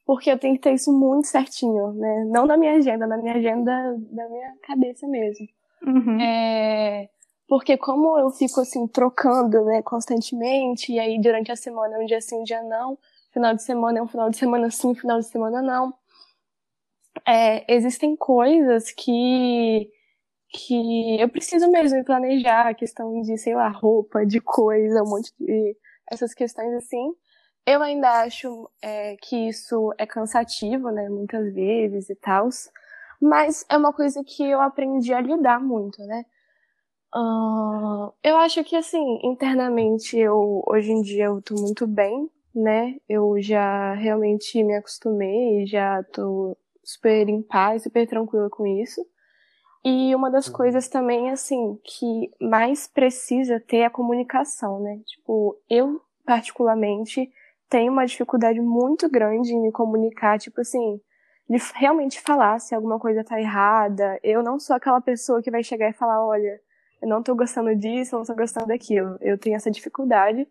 Porque 0.04 0.30
eu 0.30 0.38
tenho 0.38 0.54
que 0.54 0.60
ter 0.60 0.72
isso 0.74 0.92
muito 0.92 1.26
certinho, 1.26 1.92
né? 1.94 2.24
Não 2.28 2.46
na 2.46 2.56
minha 2.56 2.74
agenda, 2.74 3.06
na 3.06 3.16
minha 3.16 3.34
agenda 3.34 3.72
da 4.12 4.28
minha 4.28 4.52
cabeça 4.62 5.06
mesmo. 5.08 5.46
Uhum. 5.84 6.20
É, 6.20 7.08
porque 7.48 7.76
como 7.76 8.18
eu 8.18 8.30
fico 8.30 8.60
assim 8.60 8.86
trocando, 8.86 9.64
né, 9.64 9.82
constantemente, 9.82 10.92
e 10.92 10.98
aí 10.98 11.20
durante 11.20 11.52
a 11.52 11.56
semana 11.56 11.96
é 11.96 11.98
um 12.00 12.06
dia 12.06 12.20
sim, 12.20 12.40
um 12.40 12.44
dia 12.44 12.62
não, 12.62 12.98
final 13.32 13.54
de 13.54 13.62
semana 13.62 13.98
é 13.98 14.02
um 14.02 14.08
final 14.08 14.30
de 14.30 14.36
semana 14.36 14.70
sim, 14.70 14.94
final 14.94 15.18
de 15.20 15.26
semana 15.26 15.62
não. 15.62 15.94
É, 17.26 17.72
existem 17.72 18.16
coisas 18.16 18.90
que 18.92 19.90
que 20.48 21.20
eu 21.20 21.28
preciso 21.28 21.70
mesmo 21.70 22.04
planejar, 22.04 22.68
a 22.68 22.74
questão 22.74 23.20
de, 23.22 23.36
sei 23.36 23.54
lá, 23.54 23.68
roupa, 23.68 24.24
de 24.24 24.40
coisa, 24.40 25.02
um 25.02 25.08
monte 25.08 25.32
de 25.38 25.76
essas 26.10 26.32
questões 26.34 26.72
assim. 26.74 27.12
Eu 27.66 27.82
ainda 27.82 28.22
acho 28.22 28.70
é, 28.80 29.16
que 29.16 29.48
isso 29.48 29.92
é 29.98 30.06
cansativo, 30.06 30.90
né, 30.90 31.08
muitas 31.08 31.52
vezes 31.52 32.08
e 32.10 32.14
tal, 32.14 32.48
mas 33.20 33.64
é 33.68 33.76
uma 33.76 33.92
coisa 33.92 34.22
que 34.24 34.42
eu 34.48 34.60
aprendi 34.60 35.12
a 35.12 35.20
lidar 35.20 35.60
muito, 35.60 36.00
né. 36.06 36.24
Uh, 37.16 38.12
eu 38.22 38.36
acho 38.36 38.62
que, 38.62 38.76
assim, 38.76 39.20
internamente, 39.22 40.18
eu, 40.18 40.62
hoje 40.66 40.92
em 40.92 41.00
dia, 41.00 41.24
eu 41.24 41.40
tô 41.40 41.54
muito 41.54 41.86
bem, 41.86 42.30
né, 42.54 42.96
eu 43.08 43.36
já 43.40 43.94
realmente 43.94 44.62
me 44.62 44.74
acostumei, 44.74 45.66
já 45.66 46.02
tô 46.12 46.54
super 46.84 47.26
em 47.26 47.40
paz, 47.40 47.84
super 47.84 48.06
tranquila 48.06 48.50
com 48.50 48.66
isso. 48.66 49.00
E 49.82 50.14
uma 50.14 50.30
das 50.30 50.48
uhum. 50.48 50.52
coisas 50.52 50.88
também, 50.88 51.30
assim, 51.30 51.78
que 51.84 52.30
mais 52.40 52.86
precisa 52.86 53.60
ter 53.60 53.78
é 53.78 53.84
a 53.86 53.90
comunicação, 53.90 54.80
né? 54.80 55.00
Tipo, 55.06 55.56
eu, 55.70 56.02
particularmente, 56.24 57.30
tenho 57.70 57.92
uma 57.92 58.04
dificuldade 58.04 58.60
muito 58.60 59.08
grande 59.08 59.54
em 59.54 59.62
me 59.62 59.72
comunicar, 59.72 60.38
tipo 60.38 60.60
assim, 60.60 61.00
de 61.48 61.56
realmente 61.76 62.20
falar 62.20 62.58
se 62.58 62.74
alguma 62.74 62.98
coisa 62.98 63.24
tá 63.24 63.40
errada. 63.40 64.18
Eu 64.22 64.42
não 64.42 64.58
sou 64.58 64.74
aquela 64.76 65.00
pessoa 65.00 65.40
que 65.40 65.52
vai 65.52 65.62
chegar 65.62 65.88
e 65.88 65.94
falar, 65.94 66.26
olha, 66.26 66.60
eu 67.02 67.08
não 67.08 67.22
tô 67.22 67.34
gostando 67.34 67.74
disso, 67.76 68.14
eu 68.14 68.20
não 68.20 68.26
tô 68.26 68.34
gostando 68.34 68.66
daquilo. 68.68 69.16
Eu 69.20 69.38
tenho 69.38 69.56
essa 69.56 69.70
dificuldade. 69.70 70.46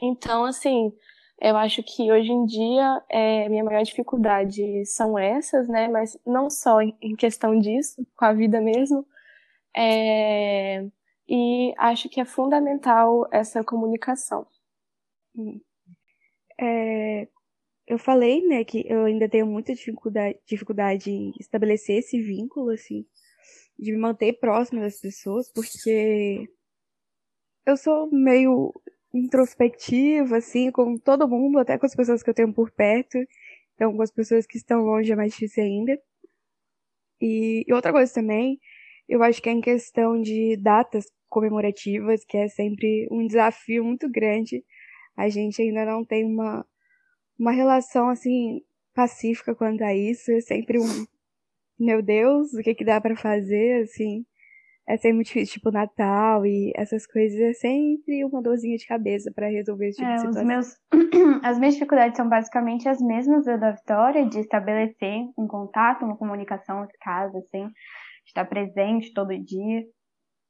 Então, 0.00 0.44
assim, 0.44 0.92
eu 1.40 1.56
acho 1.56 1.82
que 1.82 2.10
hoje 2.10 2.30
em 2.30 2.44
dia 2.46 3.02
é, 3.08 3.48
minha 3.48 3.64
maior 3.64 3.82
dificuldade 3.82 4.84
são 4.86 5.18
essas, 5.18 5.68
né? 5.68 5.88
Mas 5.88 6.18
não 6.26 6.50
só 6.50 6.80
em 6.80 7.16
questão 7.16 7.58
disso, 7.58 8.06
com 8.16 8.24
a 8.24 8.32
vida 8.32 8.60
mesmo. 8.60 9.06
É, 9.76 10.84
e 11.28 11.74
acho 11.78 12.08
que 12.08 12.20
é 12.20 12.24
fundamental 12.24 13.28
essa 13.30 13.62
comunicação. 13.62 14.46
É, 16.60 17.28
eu 17.86 17.98
falei, 17.98 18.46
né, 18.46 18.64
que 18.64 18.84
eu 18.86 19.04
ainda 19.04 19.28
tenho 19.28 19.46
muita 19.46 19.74
dificuldade, 19.74 20.38
dificuldade 20.46 21.10
em 21.10 21.32
estabelecer 21.38 21.98
esse 21.98 22.20
vínculo, 22.20 22.70
assim, 22.70 23.06
de 23.78 23.92
me 23.92 23.98
manter 23.98 24.34
próximo 24.34 24.80
das 24.80 25.00
pessoas, 25.00 25.50
porque 25.52 26.48
eu 27.66 27.76
sou 27.76 28.10
meio 28.10 28.72
introspectiva, 29.14 30.38
assim, 30.38 30.70
com 30.70 30.96
todo 30.98 31.28
mundo, 31.28 31.58
até 31.58 31.78
com 31.78 31.86
as 31.86 31.94
pessoas 31.94 32.22
que 32.22 32.30
eu 32.30 32.34
tenho 32.34 32.52
por 32.52 32.70
perto. 32.70 33.18
Então, 33.74 33.94
com 33.96 34.02
as 34.02 34.10
pessoas 34.10 34.46
que 34.46 34.56
estão 34.58 34.82
longe 34.82 35.12
é 35.12 35.16
mais 35.16 35.32
difícil 35.32 35.64
ainda. 35.64 36.00
E, 37.20 37.64
e 37.66 37.72
outra 37.72 37.92
coisa 37.92 38.12
também, 38.12 38.60
eu 39.08 39.22
acho 39.22 39.42
que 39.42 39.48
é 39.48 39.52
em 39.52 39.60
questão 39.60 40.20
de 40.20 40.56
datas 40.56 41.06
comemorativas, 41.28 42.24
que 42.24 42.36
é 42.36 42.48
sempre 42.48 43.08
um 43.10 43.26
desafio 43.26 43.84
muito 43.84 44.08
grande 44.10 44.64
a 45.18 45.28
gente 45.28 45.60
ainda 45.60 45.84
não 45.84 46.04
tem 46.04 46.24
uma, 46.24 46.64
uma 47.36 47.50
relação 47.50 48.08
assim 48.08 48.62
pacífica 48.94 49.52
quanto 49.52 49.82
a 49.82 49.92
isso. 49.92 50.30
É 50.30 50.40
sempre 50.40 50.78
um 50.78 51.06
meu 51.78 52.02
Deus, 52.02 52.52
o 52.54 52.62
que 52.62 52.74
que 52.74 52.84
dá 52.84 53.00
para 53.00 53.16
fazer, 53.16 53.82
assim. 53.82 54.24
É 54.88 54.96
sempre 54.96 55.16
muito 55.16 55.26
difícil, 55.26 55.54
tipo 55.54 55.70
Natal 55.70 56.46
e 56.46 56.72
essas 56.74 57.06
coisas, 57.06 57.38
é 57.38 57.52
sempre 57.52 58.24
uma 58.24 58.40
dorzinha 58.40 58.76
de 58.76 58.86
cabeça 58.86 59.30
para 59.34 59.46
resolver 59.48 59.88
esse 59.88 59.98
tipo 59.98 60.08
é, 60.08 60.14
de 60.14 60.20
situação. 60.20 60.46
Meus... 60.46 60.76
As 61.44 61.58
minhas 61.58 61.74
dificuldades 61.74 62.16
são 62.16 62.26
basicamente 62.26 62.88
as 62.88 62.98
mesmas 63.00 63.44
da 63.44 63.72
Vitória, 63.72 64.26
de 64.26 64.40
estabelecer 64.40 65.20
um 65.36 65.46
contato, 65.46 66.04
uma 66.04 66.16
comunicação 66.16 66.86
casa, 67.02 67.38
assim, 67.38 67.68
estar 68.26 68.46
presente 68.46 69.12
todo 69.12 69.38
dia 69.38 69.84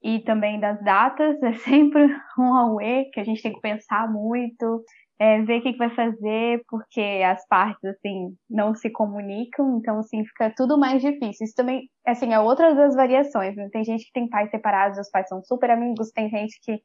e 0.02 0.20
também 0.20 0.60
das 0.60 0.82
datas, 0.82 1.40
é 1.42 1.54
sempre 1.54 2.08
um 2.38 2.54
auê 2.54 3.06
que 3.12 3.20
a 3.20 3.24
gente 3.24 3.42
tem 3.42 3.52
que 3.52 3.60
pensar 3.60 4.10
muito, 4.10 4.84
é, 5.18 5.42
ver 5.42 5.59
o 5.59 5.62
que, 5.62 5.72
que 5.72 5.78
vai 5.78 5.90
fazer, 5.90 6.62
porque 6.68 7.00
as 7.24 7.46
partes, 7.48 7.85
assim, 7.85 8.37
não 8.48 8.74
se 8.74 8.88
comunicam, 8.90 9.78
então, 9.78 9.98
assim, 9.98 10.24
fica 10.24 10.52
tudo 10.57 10.78
mais 10.78 11.02
difícil. 11.02 11.44
Isso 11.44 11.54
também, 11.57 11.88
assim, 12.07 12.33
é 12.33 12.38
outra 12.38 12.74
das 12.74 12.94
variações, 12.94 13.57
né? 13.57 13.68
Tem 13.72 13.85
gente 13.85 14.04
que 14.04 14.12
tem 14.12 14.28
pais 14.28 14.50
separados, 14.50 14.98
os 14.98 15.11
pais 15.11 15.28
são 15.28 15.42
super 15.42 15.70
amigos, 15.70 16.12
tem 16.12 16.28
gente 16.28 16.59
que 16.62 16.81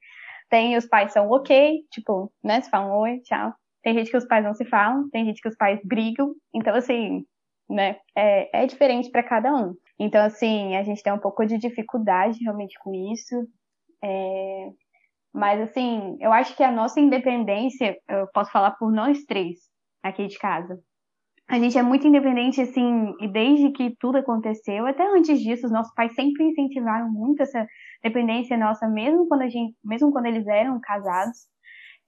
tem, 0.49 0.75
os 0.77 0.85
pais 0.87 1.13
são 1.13 1.29
ok, 1.29 1.79
tipo, 1.91 2.31
né, 2.43 2.61
se 2.61 2.69
falam 2.69 2.97
oi, 2.99 3.19
tchau. 3.21 3.53
Tem 3.83 3.93
gente 3.93 4.09
que 4.09 4.17
os 4.17 4.25
pais 4.25 4.43
não 4.43 4.53
se 4.53 4.65
falam, 4.65 5.09
tem 5.09 5.25
gente 5.25 5.41
que 5.41 5.49
os 5.49 5.57
pais 5.57 5.79
brigam, 5.83 6.33
então, 6.53 6.75
assim, 6.75 7.25
né, 7.69 7.97
é, 8.15 8.63
é 8.63 8.65
diferente 8.65 9.09
para 9.11 9.23
cada 9.23 9.53
um. 9.53 9.73
Então, 9.99 10.23
assim, 10.25 10.75
a 10.75 10.83
gente 10.83 11.03
tem 11.03 11.13
um 11.13 11.19
pouco 11.19 11.45
de 11.45 11.57
dificuldade 11.57 12.39
realmente 12.43 12.77
com 12.79 12.93
isso. 13.13 13.47
É... 14.03 14.69
Mas, 15.33 15.59
assim, 15.61 16.15
eu 16.19 16.31
acho 16.31 16.55
que 16.55 16.63
a 16.63 16.71
nossa 16.71 16.99
independência, 16.99 17.97
eu 18.07 18.27
posso 18.33 18.51
falar 18.51 18.71
por 18.71 18.91
nós 18.91 19.23
três 19.25 19.59
aqui 20.03 20.27
de 20.27 20.37
casa. 20.37 20.77
A 21.49 21.59
gente 21.59 21.77
é 21.77 21.83
muito 21.83 22.07
independente, 22.07 22.61
assim, 22.61 23.13
e 23.19 23.27
desde 23.27 23.71
que 23.71 23.95
tudo 23.99 24.17
aconteceu, 24.17 24.85
até 24.85 25.05
antes 25.05 25.41
disso, 25.41 25.65
os 25.65 25.71
nossos 25.71 25.93
pais 25.93 26.13
sempre 26.13 26.45
incentivaram 26.45 27.11
muito 27.11 27.41
essa 27.41 27.67
dependência 28.01 28.57
nossa, 28.57 28.87
mesmo 28.87 29.27
quando 29.27 29.41
a 29.41 29.49
gente, 29.49 29.75
mesmo 29.83 30.11
quando 30.11 30.27
eles 30.27 30.47
eram 30.47 30.79
casados. 30.79 31.37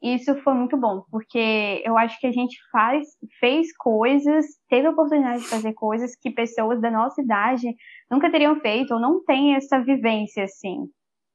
E 0.02 0.16
isso 0.16 0.36
foi 0.44 0.54
muito 0.54 0.78
bom, 0.78 1.04
porque 1.10 1.82
eu 1.84 1.98
acho 1.98 2.20
que 2.20 2.28
a 2.28 2.32
gente 2.32 2.56
faz, 2.72 3.08
fez 3.40 3.76
coisas, 3.78 4.46
teve 4.70 4.88
a 4.88 4.92
oportunidade 4.92 5.42
de 5.42 5.50
fazer 5.50 5.74
coisas 5.74 6.16
que 6.16 6.32
pessoas 6.32 6.80
da 6.80 6.92
nossa 6.92 7.22
idade 7.22 7.68
nunca 8.10 8.32
teriam 8.32 8.60
feito, 8.60 8.94
ou 8.94 9.00
não 9.00 9.24
têm 9.24 9.56
essa 9.56 9.80
vivência 9.80 10.44
assim, 10.44 10.78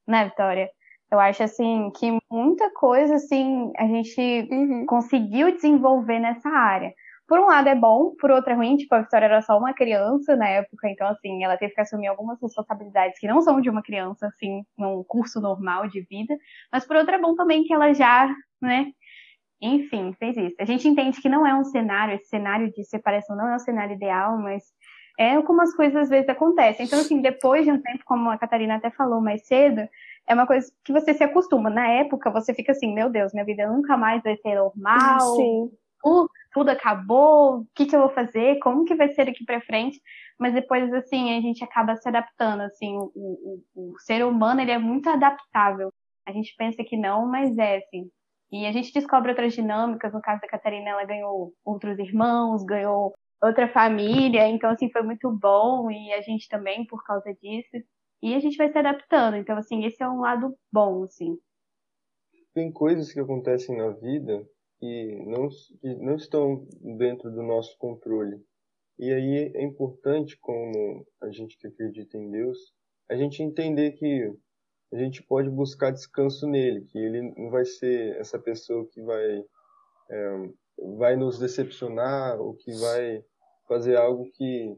né, 0.07 0.25
Vitória? 0.25 0.69
Eu 1.11 1.19
acho 1.19 1.43
assim 1.43 1.91
que 1.97 2.17
muita 2.31 2.71
coisa 2.73 3.15
assim 3.15 3.71
a 3.77 3.85
gente 3.85 4.47
uhum. 4.49 4.85
conseguiu 4.85 5.51
desenvolver 5.53 6.19
nessa 6.19 6.49
área 6.49 6.93
por 7.31 7.39
um 7.39 7.45
lado 7.45 7.69
é 7.69 7.75
bom, 7.75 8.13
por 8.19 8.29
outro 8.29 8.51
é 8.51 8.55
ruim, 8.57 8.75
tipo, 8.75 8.93
a 8.93 8.99
Vitória 8.99 9.23
era 9.23 9.41
só 9.41 9.57
uma 9.57 9.73
criança 9.73 10.35
na 10.35 10.49
época, 10.49 10.89
então, 10.89 11.07
assim, 11.07 11.41
ela 11.45 11.55
teve 11.55 11.73
que 11.73 11.79
assumir 11.79 12.07
algumas 12.07 12.37
responsabilidades 12.41 13.17
que 13.17 13.25
não 13.25 13.41
são 13.41 13.61
de 13.61 13.69
uma 13.69 13.81
criança, 13.81 14.27
assim, 14.27 14.65
num 14.77 15.01
curso 15.07 15.39
normal 15.39 15.87
de 15.87 16.01
vida, 16.01 16.37
mas 16.69 16.85
por 16.85 16.97
outro 16.97 17.15
é 17.15 17.17
bom 17.17 17.33
também 17.33 17.63
que 17.63 17.73
ela 17.73 17.93
já, 17.93 18.27
né, 18.61 18.91
enfim, 19.61 20.11
fez 20.19 20.35
isso. 20.35 20.57
A 20.59 20.65
gente 20.65 20.85
entende 20.89 21.21
que 21.21 21.29
não 21.29 21.47
é 21.47 21.55
um 21.55 21.63
cenário, 21.63 22.15
esse 22.15 22.27
cenário 22.27 22.69
de 22.69 22.83
separação 22.83 23.33
não 23.37 23.47
é 23.47 23.55
um 23.55 23.59
cenário 23.59 23.95
ideal, 23.95 24.37
mas 24.37 24.63
é 25.17 25.41
como 25.41 25.61
as 25.61 25.73
coisas 25.73 25.95
às 25.95 26.09
vezes 26.09 26.27
acontecem. 26.27 26.85
Então, 26.85 26.99
assim, 26.99 27.21
depois 27.21 27.63
de 27.63 27.71
um 27.71 27.81
tempo, 27.81 28.03
como 28.05 28.29
a 28.29 28.37
Catarina 28.37 28.75
até 28.75 28.89
falou 28.91 29.21
mais 29.21 29.47
cedo, 29.47 29.87
é 30.27 30.33
uma 30.33 30.47
coisa 30.47 30.71
que 30.83 30.91
você 30.91 31.13
se 31.13 31.23
acostuma. 31.23 31.69
Na 31.69 31.87
época, 31.87 32.31
você 32.31 32.53
fica 32.53 32.71
assim, 32.71 32.93
meu 32.93 33.09
Deus, 33.09 33.33
minha 33.33 33.45
vida 33.45 33.67
nunca 33.67 33.97
mais 33.97 34.21
vai 34.23 34.37
ser 34.37 34.55
normal. 34.55 35.35
Sim. 35.35 35.71
Tudo 36.53 36.69
acabou, 36.69 37.59
o 37.59 37.67
que, 37.75 37.85
que 37.85 37.95
eu 37.95 38.01
vou 38.01 38.09
fazer, 38.09 38.59
como 38.59 38.83
que 38.83 38.95
vai 38.95 39.09
ser 39.13 39.25
daqui 39.25 39.45
para 39.45 39.61
frente, 39.61 40.01
mas 40.37 40.53
depois, 40.53 40.91
assim, 40.93 41.37
a 41.37 41.39
gente 41.39 41.63
acaba 41.63 41.95
se 41.95 42.09
adaptando, 42.09 42.61
assim, 42.61 42.97
o, 42.97 43.11
o, 43.15 43.61
o, 43.75 43.99
ser 43.99 44.25
humano, 44.25 44.59
ele 44.59 44.71
é 44.71 44.77
muito 44.77 45.07
adaptável, 45.07 45.93
a 46.27 46.31
gente 46.31 46.53
pensa 46.57 46.83
que 46.83 46.97
não, 46.97 47.25
mas 47.27 47.57
é, 47.57 47.77
assim, 47.77 48.09
e 48.51 48.65
a 48.65 48.71
gente 48.71 48.91
descobre 48.91 49.29
outras 49.29 49.53
dinâmicas, 49.53 50.11
no 50.11 50.21
caso 50.21 50.41
da 50.41 50.47
Catarina, 50.47 50.89
ela 50.89 51.05
ganhou 51.05 51.53
outros 51.63 51.97
irmãos, 51.99 52.65
ganhou 52.65 53.13
outra 53.41 53.69
família, 53.69 54.47
então, 54.47 54.71
assim, 54.71 54.91
foi 54.91 55.03
muito 55.03 55.31
bom, 55.31 55.89
e 55.89 56.11
a 56.11 56.21
gente 56.21 56.49
também, 56.49 56.85
por 56.85 57.01
causa 57.05 57.33
disso, 57.35 57.77
e 58.21 58.35
a 58.35 58.39
gente 58.39 58.57
vai 58.57 58.71
se 58.71 58.77
adaptando, 58.77 59.37
então, 59.37 59.57
assim, 59.57 59.85
esse 59.85 60.01
é 60.01 60.07
um 60.07 60.21
lado 60.21 60.55
bom, 60.71 61.03
assim. 61.03 61.37
Tem 62.53 62.71
coisas 62.71 63.11
que 63.11 63.19
acontecem 63.19 63.77
na 63.77 63.89
vida 63.89 64.45
que 64.79 65.15
não, 65.25 65.47
que 65.79 65.95
não 65.95 66.15
estão 66.15 66.67
dentro 66.97 67.31
do 67.31 67.41
nosso 67.43 67.77
controle. 67.77 68.43
E 68.99 69.11
aí 69.11 69.51
é 69.55 69.63
importante, 69.63 70.37
como 70.39 71.05
a 71.21 71.31
gente 71.31 71.57
que 71.57 71.67
acredita 71.67 72.17
em 72.17 72.29
Deus, 72.29 72.57
a 73.09 73.15
gente 73.15 73.41
entender 73.41 73.91
que 73.93 74.31
a 74.93 74.97
gente 74.97 75.23
pode 75.23 75.49
buscar 75.49 75.91
descanso 75.91 76.47
nele, 76.47 76.85
que 76.85 76.97
ele 76.97 77.33
não 77.37 77.49
vai 77.49 77.63
ser 77.65 78.17
essa 78.17 78.37
pessoa 78.37 78.85
que 78.87 79.01
vai, 79.01 79.43
é, 80.09 80.49
vai 80.97 81.15
nos 81.15 81.39
decepcionar 81.39 82.39
ou 82.41 82.55
que 82.55 82.73
vai 82.73 83.23
fazer 83.67 83.95
algo 83.95 84.29
que, 84.31 84.75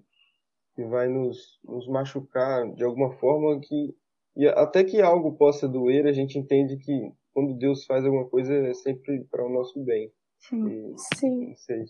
que 0.76 0.84
vai 0.86 1.08
nos, 1.08 1.60
nos 1.64 1.88
machucar 1.88 2.72
de 2.74 2.84
alguma 2.84 3.12
forma 3.14 3.60
que 3.62 3.96
e 4.36 4.48
até 4.48 4.84
que 4.84 5.02
algo 5.02 5.34
possa 5.34 5.68
doer, 5.68 6.08
a 6.08 6.12
gente 6.12 6.40
entende 6.40 6.78
que 6.78 7.12
quando 7.34 7.56
Deus 7.56 7.86
faz 7.86 8.04
alguma 8.04 8.28
coisa 8.28 8.54
é 8.54 8.74
sempre 8.74 9.24
para 9.30 9.46
o 9.46 9.50
nosso 9.50 9.84
bem. 9.84 10.12
Sim. 10.40 10.68
E, 10.68 11.56
Sim. 11.56 11.86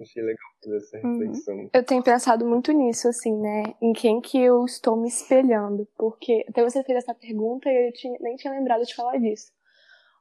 Achei 0.00 0.22
legal 0.22 0.38
fazer 0.64 0.76
essa 0.78 1.06
uhum. 1.06 1.18
reflexão. 1.18 1.54
Uhum. 1.54 1.70
Eu 1.72 1.84
tenho 1.84 2.02
pensado 2.02 2.46
muito 2.46 2.72
nisso, 2.72 3.08
assim, 3.08 3.36
né? 3.36 3.62
Em 3.80 3.92
quem 3.92 4.22
que 4.22 4.38
eu 4.40 4.64
estou 4.64 4.96
me 4.96 5.08
espelhando. 5.08 5.86
Porque 5.98 6.44
até 6.48 6.62
você 6.62 6.82
fez 6.82 6.98
essa 6.98 7.14
pergunta 7.14 7.68
e 7.68 7.88
eu 7.88 7.92
tinha, 7.92 8.16
nem 8.20 8.36
tinha 8.36 8.54
lembrado 8.54 8.84
de 8.84 8.94
falar 8.94 9.18
disso. 9.18 9.52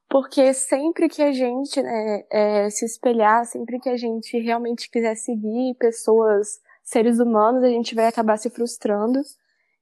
Porque 0.09 0.53
sempre 0.53 1.07
que 1.07 1.21
a 1.21 1.31
gente 1.31 1.81
né, 1.81 2.25
é, 2.29 2.69
se 2.69 2.83
espelhar, 2.83 3.45
sempre 3.45 3.79
que 3.79 3.87
a 3.87 3.95
gente 3.95 4.37
realmente 4.39 4.91
quiser 4.91 5.15
seguir 5.15 5.73
pessoas, 5.79 6.59
seres 6.91 7.19
humanos, 7.19 7.63
a 7.63 7.69
gente 7.69 7.95
vai 7.95 8.07
acabar 8.07 8.37
se 8.37 8.49
frustrando. 8.49 9.21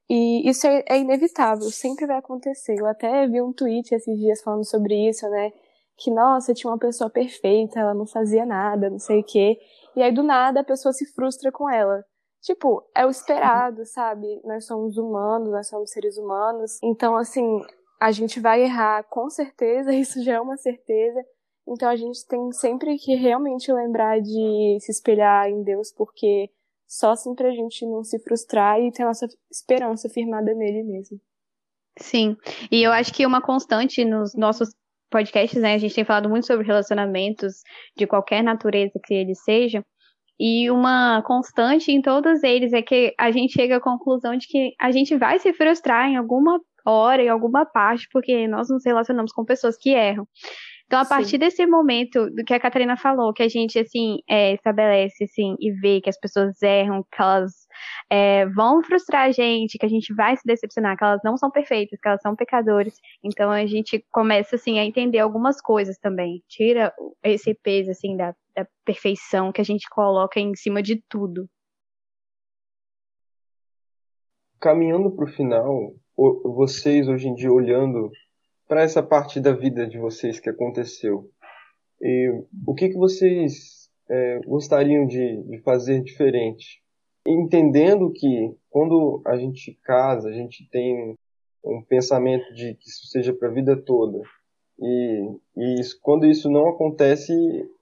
E 0.08 0.48
isso 0.48 0.66
é, 0.66 0.84
é 0.88 0.98
inevitável, 0.98 1.68
sempre 1.70 2.06
vai 2.06 2.18
acontecer. 2.18 2.76
Eu 2.78 2.86
até 2.86 3.26
vi 3.26 3.42
um 3.42 3.52
tweet 3.52 3.94
esses 3.94 4.18
dias 4.18 4.40
falando 4.42 4.64
sobre 4.64 5.08
isso, 5.08 5.28
né? 5.28 5.52
Que, 5.96 6.10
nossa, 6.10 6.54
tinha 6.54 6.70
uma 6.70 6.78
pessoa 6.78 7.10
perfeita, 7.10 7.80
ela 7.80 7.94
não 7.94 8.06
fazia 8.06 8.46
nada, 8.46 8.88
não 8.88 8.98
sei 8.98 9.20
o 9.20 9.24
quê. 9.24 9.58
E 9.94 10.02
aí, 10.02 10.12
do 10.12 10.22
nada, 10.22 10.60
a 10.60 10.64
pessoa 10.64 10.92
se 10.92 11.04
frustra 11.12 11.52
com 11.52 11.68
ela. 11.68 12.04
Tipo, 12.42 12.82
é 12.94 13.04
o 13.04 13.10
esperado, 13.10 13.84
sabe? 13.84 14.40
Nós 14.44 14.64
somos 14.66 14.96
humanos, 14.96 15.50
nós 15.50 15.68
somos 15.68 15.90
seres 15.90 16.16
humanos. 16.16 16.78
Então, 16.82 17.16
assim, 17.16 17.60
a 18.00 18.10
gente 18.10 18.40
vai 18.40 18.62
errar 18.62 19.04
com 19.04 19.28
certeza, 19.28 19.92
isso 19.94 20.22
já 20.22 20.34
é 20.34 20.40
uma 20.40 20.56
certeza. 20.56 21.20
Então 21.68 21.88
a 21.88 21.94
gente 21.94 22.26
tem 22.26 22.50
sempre 22.52 22.96
que 22.98 23.14
realmente 23.14 23.72
lembrar 23.72 24.20
de 24.20 24.78
se 24.80 24.90
espelhar 24.90 25.48
em 25.48 25.62
Deus, 25.62 25.92
porque 25.92 26.50
só 26.90 27.12
assim 27.12 27.32
pra 27.36 27.52
gente 27.52 27.86
não 27.86 28.02
se 28.02 28.18
frustrar 28.18 28.80
e 28.80 28.90
ter 28.90 29.04
nossa 29.04 29.28
esperança 29.48 30.08
firmada 30.08 30.52
nele 30.52 30.82
mesmo. 30.82 31.20
Sim, 31.96 32.36
e 32.70 32.82
eu 32.82 32.90
acho 32.90 33.12
que 33.14 33.24
uma 33.24 33.40
constante 33.40 34.04
nos 34.04 34.34
nossos 34.34 34.70
podcasts, 35.08 35.60
né, 35.60 35.74
a 35.74 35.78
gente 35.78 35.94
tem 35.94 36.04
falado 36.04 36.28
muito 36.28 36.46
sobre 36.46 36.66
relacionamentos 36.66 37.62
de 37.96 38.06
qualquer 38.06 38.42
natureza 38.42 38.98
que 39.04 39.14
eles 39.14 39.42
sejam, 39.44 39.84
e 40.38 40.70
uma 40.70 41.22
constante 41.22 41.92
em 41.92 42.00
todos 42.00 42.42
eles 42.42 42.72
é 42.72 42.82
que 42.82 43.14
a 43.18 43.30
gente 43.30 43.52
chega 43.52 43.76
à 43.76 43.80
conclusão 43.80 44.36
de 44.36 44.48
que 44.48 44.74
a 44.80 44.90
gente 44.90 45.16
vai 45.16 45.38
se 45.38 45.52
frustrar 45.52 46.08
em 46.08 46.16
alguma 46.16 46.58
hora, 46.84 47.22
em 47.22 47.28
alguma 47.28 47.66
parte, 47.66 48.08
porque 48.10 48.48
nós 48.48 48.68
nos 48.68 48.84
relacionamos 48.84 49.32
com 49.32 49.44
pessoas 49.44 49.76
que 49.76 49.90
erram. 49.90 50.26
Então, 50.90 51.02
a 51.02 51.04
partir 51.04 51.30
Sim. 51.30 51.38
desse 51.38 51.64
momento 51.68 52.28
do 52.30 52.42
que 52.42 52.52
a 52.52 52.58
Catarina 52.58 52.96
falou, 52.96 53.32
que 53.32 53.44
a 53.44 53.48
gente, 53.48 53.78
assim, 53.78 54.18
é, 54.28 54.54
estabelece, 54.54 55.22
assim, 55.22 55.54
e 55.60 55.70
vê 55.70 56.00
que 56.00 56.10
as 56.10 56.18
pessoas 56.18 56.60
erram, 56.60 57.04
que 57.04 57.22
elas 57.22 57.68
é, 58.10 58.44
vão 58.46 58.82
frustrar 58.82 59.28
a 59.28 59.30
gente, 59.30 59.78
que 59.78 59.86
a 59.86 59.88
gente 59.88 60.12
vai 60.12 60.36
se 60.36 60.42
decepcionar, 60.44 60.98
que 60.98 61.04
elas 61.04 61.20
não 61.24 61.36
são 61.36 61.48
perfeitas, 61.48 61.96
que 62.00 62.08
elas 62.08 62.20
são 62.20 62.34
pecadores. 62.34 62.96
Então, 63.22 63.52
a 63.52 63.64
gente 63.66 64.04
começa, 64.10 64.56
assim, 64.56 64.80
a 64.80 64.84
entender 64.84 65.20
algumas 65.20 65.60
coisas 65.60 65.96
também. 65.96 66.42
Tira 66.48 66.92
esse 67.22 67.54
peso, 67.54 67.92
assim, 67.92 68.16
da, 68.16 68.34
da 68.56 68.66
perfeição 68.84 69.52
que 69.52 69.60
a 69.60 69.64
gente 69.64 69.88
coloca 69.88 70.40
em 70.40 70.56
cima 70.56 70.82
de 70.82 71.00
tudo. 71.08 71.48
Caminhando 74.58 75.08
para 75.12 75.24
o 75.24 75.28
final, 75.28 75.94
vocês 76.16 77.06
hoje 77.06 77.28
em 77.28 77.34
dia 77.36 77.52
olhando 77.52 78.10
para 78.70 78.82
essa 78.82 79.02
parte 79.02 79.40
da 79.40 79.50
vida 79.50 79.84
de 79.84 79.98
vocês 79.98 80.38
que 80.38 80.48
aconteceu, 80.48 81.28
e 82.00 82.32
o 82.64 82.72
que, 82.72 82.90
que 82.90 82.96
vocês 82.96 83.90
é, 84.08 84.38
gostariam 84.46 85.08
de, 85.08 85.42
de 85.42 85.58
fazer 85.58 86.00
diferente? 86.04 86.80
Entendendo 87.26 88.12
que 88.12 88.54
quando 88.70 89.20
a 89.26 89.36
gente 89.36 89.76
casa, 89.82 90.28
a 90.28 90.32
gente 90.32 90.68
tem 90.70 91.16
um 91.64 91.82
pensamento 91.82 92.54
de 92.54 92.74
que 92.76 92.88
isso 92.88 93.08
seja 93.08 93.32
para 93.32 93.48
a 93.48 93.52
vida 93.52 93.76
toda. 93.76 94.22
E, 94.78 95.30
e 95.56 95.80
isso, 95.80 95.98
quando 96.00 96.24
isso 96.24 96.48
não 96.48 96.68
acontece, 96.68 97.32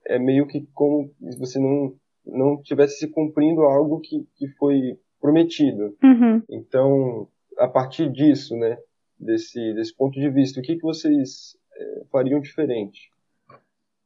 é 0.07 0.19
meio 0.19 0.47
que 0.47 0.67
como 0.73 1.11
se 1.31 1.39
você 1.39 1.59
não, 1.59 1.93
não 2.25 2.63
tivesse 2.63 2.99
se 2.99 3.09
cumprindo 3.09 3.61
algo 3.61 4.01
que, 4.01 4.27
que 4.37 4.49
foi 4.57 4.99
prometido. 5.21 5.95
Uhum. 6.03 6.43
Então, 6.49 7.29
a 7.59 7.69
partir 7.69 8.11
disso, 8.11 8.57
né, 8.57 8.79
desse, 9.19 9.75
desse 9.75 9.95
ponto 9.95 10.19
de 10.19 10.31
vista, 10.31 10.61
o 10.61 10.63
que, 10.63 10.77
que 10.77 10.83
vocês 10.83 11.57
é, 11.77 12.05
fariam 12.11 12.41
diferente? 12.41 13.11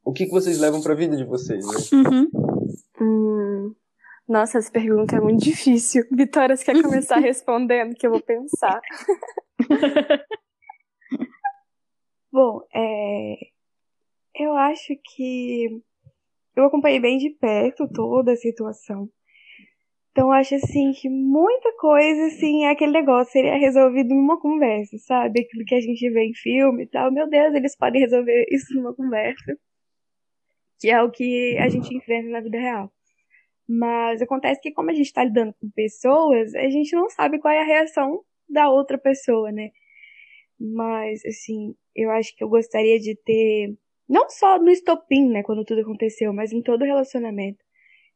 O 0.04 0.12
que, 0.12 0.26
que 0.26 0.32
vocês 0.32 0.58
levam 0.58 0.82
para 0.82 0.92
a 0.92 0.96
vida 0.96 1.16
de 1.16 1.24
vocês, 1.24 1.64
né? 1.66 1.74
Uhum. 1.92 2.28
Hum, 3.00 3.74
nossa, 4.28 4.58
essa 4.58 4.70
pergunta 4.70 5.16
é 5.16 5.20
muito 5.20 5.44
difícil. 5.44 6.04
Vitória, 6.10 6.56
você 6.56 6.64
quer 6.64 6.82
começar 6.82 7.18
respondendo 7.20 7.94
que 7.94 8.06
eu 8.06 8.10
vou 8.10 8.22
pensar? 8.22 8.80
Bom, 12.32 12.62
é... 12.74 13.36
eu 14.34 14.56
acho 14.56 14.94
que 15.14 15.82
eu 16.56 16.64
acompanhei 16.64 16.98
bem 17.00 17.18
de 17.18 17.30
perto 17.30 17.86
toda 17.92 18.32
a 18.32 18.36
situação. 18.36 19.08
Então 20.12 20.30
acho 20.30 20.54
assim 20.56 20.92
que 20.92 21.08
muita 21.08 21.72
coisa 21.78 22.26
assim 22.26 22.64
é 22.66 22.70
aquele 22.70 22.92
negócio 22.92 23.32
seria 23.32 23.56
resolvido 23.56 24.14
numa 24.14 24.38
conversa, 24.38 24.98
sabe? 24.98 25.40
Aquilo 25.40 25.64
que 25.64 25.74
a 25.74 25.80
gente 25.80 26.10
vê 26.10 26.24
em 26.26 26.34
filme 26.34 26.84
e 26.84 26.86
tal. 26.86 27.10
Meu 27.10 27.28
Deus, 27.28 27.54
eles 27.54 27.76
podem 27.76 28.02
resolver 28.02 28.44
isso 28.50 28.74
numa 28.74 28.94
conversa. 28.94 29.56
Que 30.78 30.90
é 30.90 31.02
o 31.02 31.10
que 31.10 31.56
a 31.58 31.68
gente 31.68 31.94
enfrenta 31.96 32.28
na 32.28 32.40
vida 32.40 32.58
real. 32.58 32.92
Mas 33.68 34.20
acontece 34.20 34.60
que 34.60 34.72
como 34.72 34.90
a 34.90 34.92
gente 34.92 35.06
está 35.06 35.24
lidando 35.24 35.54
com 35.54 35.70
pessoas, 35.70 36.54
a 36.54 36.68
gente 36.68 36.94
não 36.94 37.08
sabe 37.08 37.38
qual 37.38 37.54
é 37.54 37.60
a 37.60 37.64
reação 37.64 38.22
da 38.48 38.68
outra 38.68 38.98
pessoa, 38.98 39.50
né? 39.50 39.70
Mas 40.60 41.24
assim, 41.24 41.74
eu 41.96 42.10
acho 42.10 42.36
que 42.36 42.44
eu 42.44 42.48
gostaria 42.48 42.98
de 42.98 43.16
ter 43.16 43.74
não 44.08 44.28
só 44.28 44.58
no 44.58 44.70
estopim, 44.70 45.28
né, 45.30 45.42
quando 45.42 45.64
tudo 45.64 45.80
aconteceu, 45.80 46.32
mas 46.34 46.52
em 46.52 46.62
todo 46.62 46.84
relacionamento. 46.84 47.64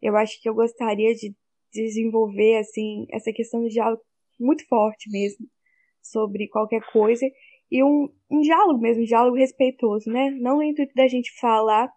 Eu 0.03 0.17
acho 0.17 0.41
que 0.43 0.49
eu 0.49 0.55
gostaria 0.55 1.15
de 1.15 1.35
desenvolver 1.73 2.59
assim 2.59 3.07
essa 3.11 3.33
questão 3.33 3.63
de 3.63 3.71
diálogo 3.71 4.03
muito 4.39 4.67
forte 4.67 5.11
mesmo 5.11 5.47
sobre 6.03 6.49
qualquer 6.49 6.83
coisa 6.93 7.27
e 7.71 7.83
um, 7.83 8.09
um 8.31 8.41
diálogo 8.41 8.81
mesmo, 8.81 9.03
um 9.03 9.07
diálogo 9.07 9.37
respeitoso, 9.37 10.11
né? 10.11 10.31
Não 10.31 10.57
no 10.57 10.63
intuito 10.63 10.95
da 10.95 11.09
gente 11.09 11.31
falar 11.41 11.89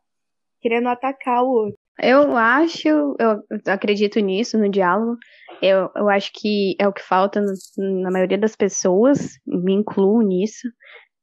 querendo 0.61 0.87
atacar 0.87 1.43
o 1.43 1.49
outro. 1.49 1.77
Eu 2.01 2.35
acho, 2.35 2.87
eu 2.87 3.43
acredito 3.67 4.19
nisso, 4.19 4.57
no 4.57 4.69
diálogo. 4.69 5.17
Eu, 5.61 5.89
eu 5.95 6.09
acho 6.09 6.31
que 6.33 6.75
é 6.79 6.87
o 6.87 6.93
que 6.93 7.01
falta 7.01 7.41
no, 7.41 7.53
na 8.01 8.09
maioria 8.09 8.37
das 8.37 8.55
pessoas, 8.55 9.37
me 9.45 9.73
incluo 9.73 10.21
nisso. 10.21 10.67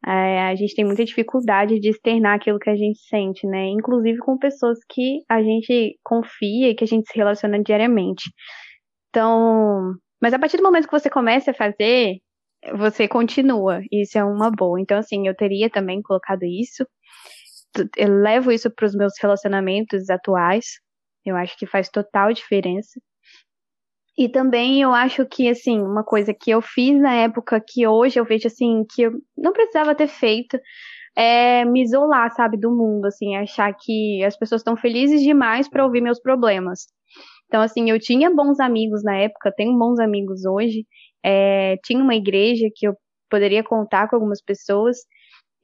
É, 0.04 0.42
a 0.42 0.54
gente 0.54 0.74
tem 0.74 0.84
muita 0.84 1.04
dificuldade 1.04 1.80
de 1.80 1.88
externar 1.90 2.36
aquilo 2.36 2.58
que 2.58 2.70
a 2.70 2.76
gente 2.76 2.98
sente, 3.08 3.46
né? 3.46 3.66
Inclusive 3.66 4.18
com 4.18 4.38
pessoas 4.38 4.78
que 4.88 5.22
a 5.28 5.42
gente 5.42 5.98
confia 6.04 6.70
e 6.70 6.74
que 6.74 6.84
a 6.84 6.86
gente 6.86 7.08
se 7.08 7.16
relaciona 7.16 7.62
diariamente. 7.62 8.30
Então, 9.10 9.94
mas 10.20 10.34
a 10.34 10.38
partir 10.38 10.56
do 10.58 10.62
momento 10.62 10.86
que 10.86 10.98
você 10.98 11.10
começa 11.10 11.50
a 11.50 11.54
fazer, 11.54 12.16
você 12.76 13.08
continua. 13.08 13.80
Isso 13.92 14.18
é 14.18 14.24
uma 14.24 14.50
boa. 14.50 14.80
Então, 14.80 14.98
assim, 14.98 15.26
eu 15.28 15.34
teria 15.34 15.70
também 15.70 16.02
colocado 16.02 16.44
isso. 16.44 16.86
Eu 17.96 18.08
levo 18.22 18.52
isso 18.52 18.70
para 18.70 18.86
os 18.86 18.94
meus 18.94 19.12
relacionamentos 19.20 20.08
atuais. 20.10 20.66
Eu 21.24 21.36
acho 21.36 21.56
que 21.58 21.66
faz 21.66 21.88
total 21.90 22.32
diferença. 22.32 23.00
E 24.18 24.28
também 24.28 24.80
eu 24.80 24.94
acho 24.94 25.26
que, 25.26 25.48
assim, 25.48 25.80
uma 25.80 26.02
coisa 26.02 26.32
que 26.32 26.50
eu 26.50 26.62
fiz 26.62 26.98
na 26.98 27.14
época 27.14 27.60
que 27.60 27.86
hoje 27.86 28.18
eu 28.18 28.24
vejo, 28.24 28.46
assim, 28.46 28.84
que 28.90 29.02
eu 29.02 29.12
não 29.36 29.52
precisava 29.52 29.94
ter 29.94 30.08
feito 30.08 30.58
é 31.16 31.64
me 31.64 31.82
isolar, 31.82 32.30
sabe, 32.34 32.58
do 32.58 32.70
mundo, 32.70 33.06
assim, 33.06 33.36
achar 33.36 33.72
que 33.74 34.22
as 34.24 34.36
pessoas 34.36 34.60
estão 34.60 34.76
felizes 34.76 35.22
demais 35.22 35.68
para 35.68 35.84
ouvir 35.84 36.02
meus 36.02 36.20
problemas. 36.20 36.86
Então, 37.46 37.62
assim, 37.62 37.90
eu 37.90 37.98
tinha 37.98 38.30
bons 38.34 38.60
amigos 38.60 39.02
na 39.04 39.16
época, 39.16 39.52
tenho 39.56 39.76
bons 39.78 39.98
amigos 39.98 40.44
hoje, 40.44 40.86
é, 41.24 41.76
tinha 41.84 42.02
uma 42.02 42.14
igreja 42.14 42.68
que 42.74 42.86
eu 42.88 42.94
poderia 43.30 43.62
contar 43.64 44.08
com 44.08 44.16
algumas 44.16 44.42
pessoas, 44.42 44.98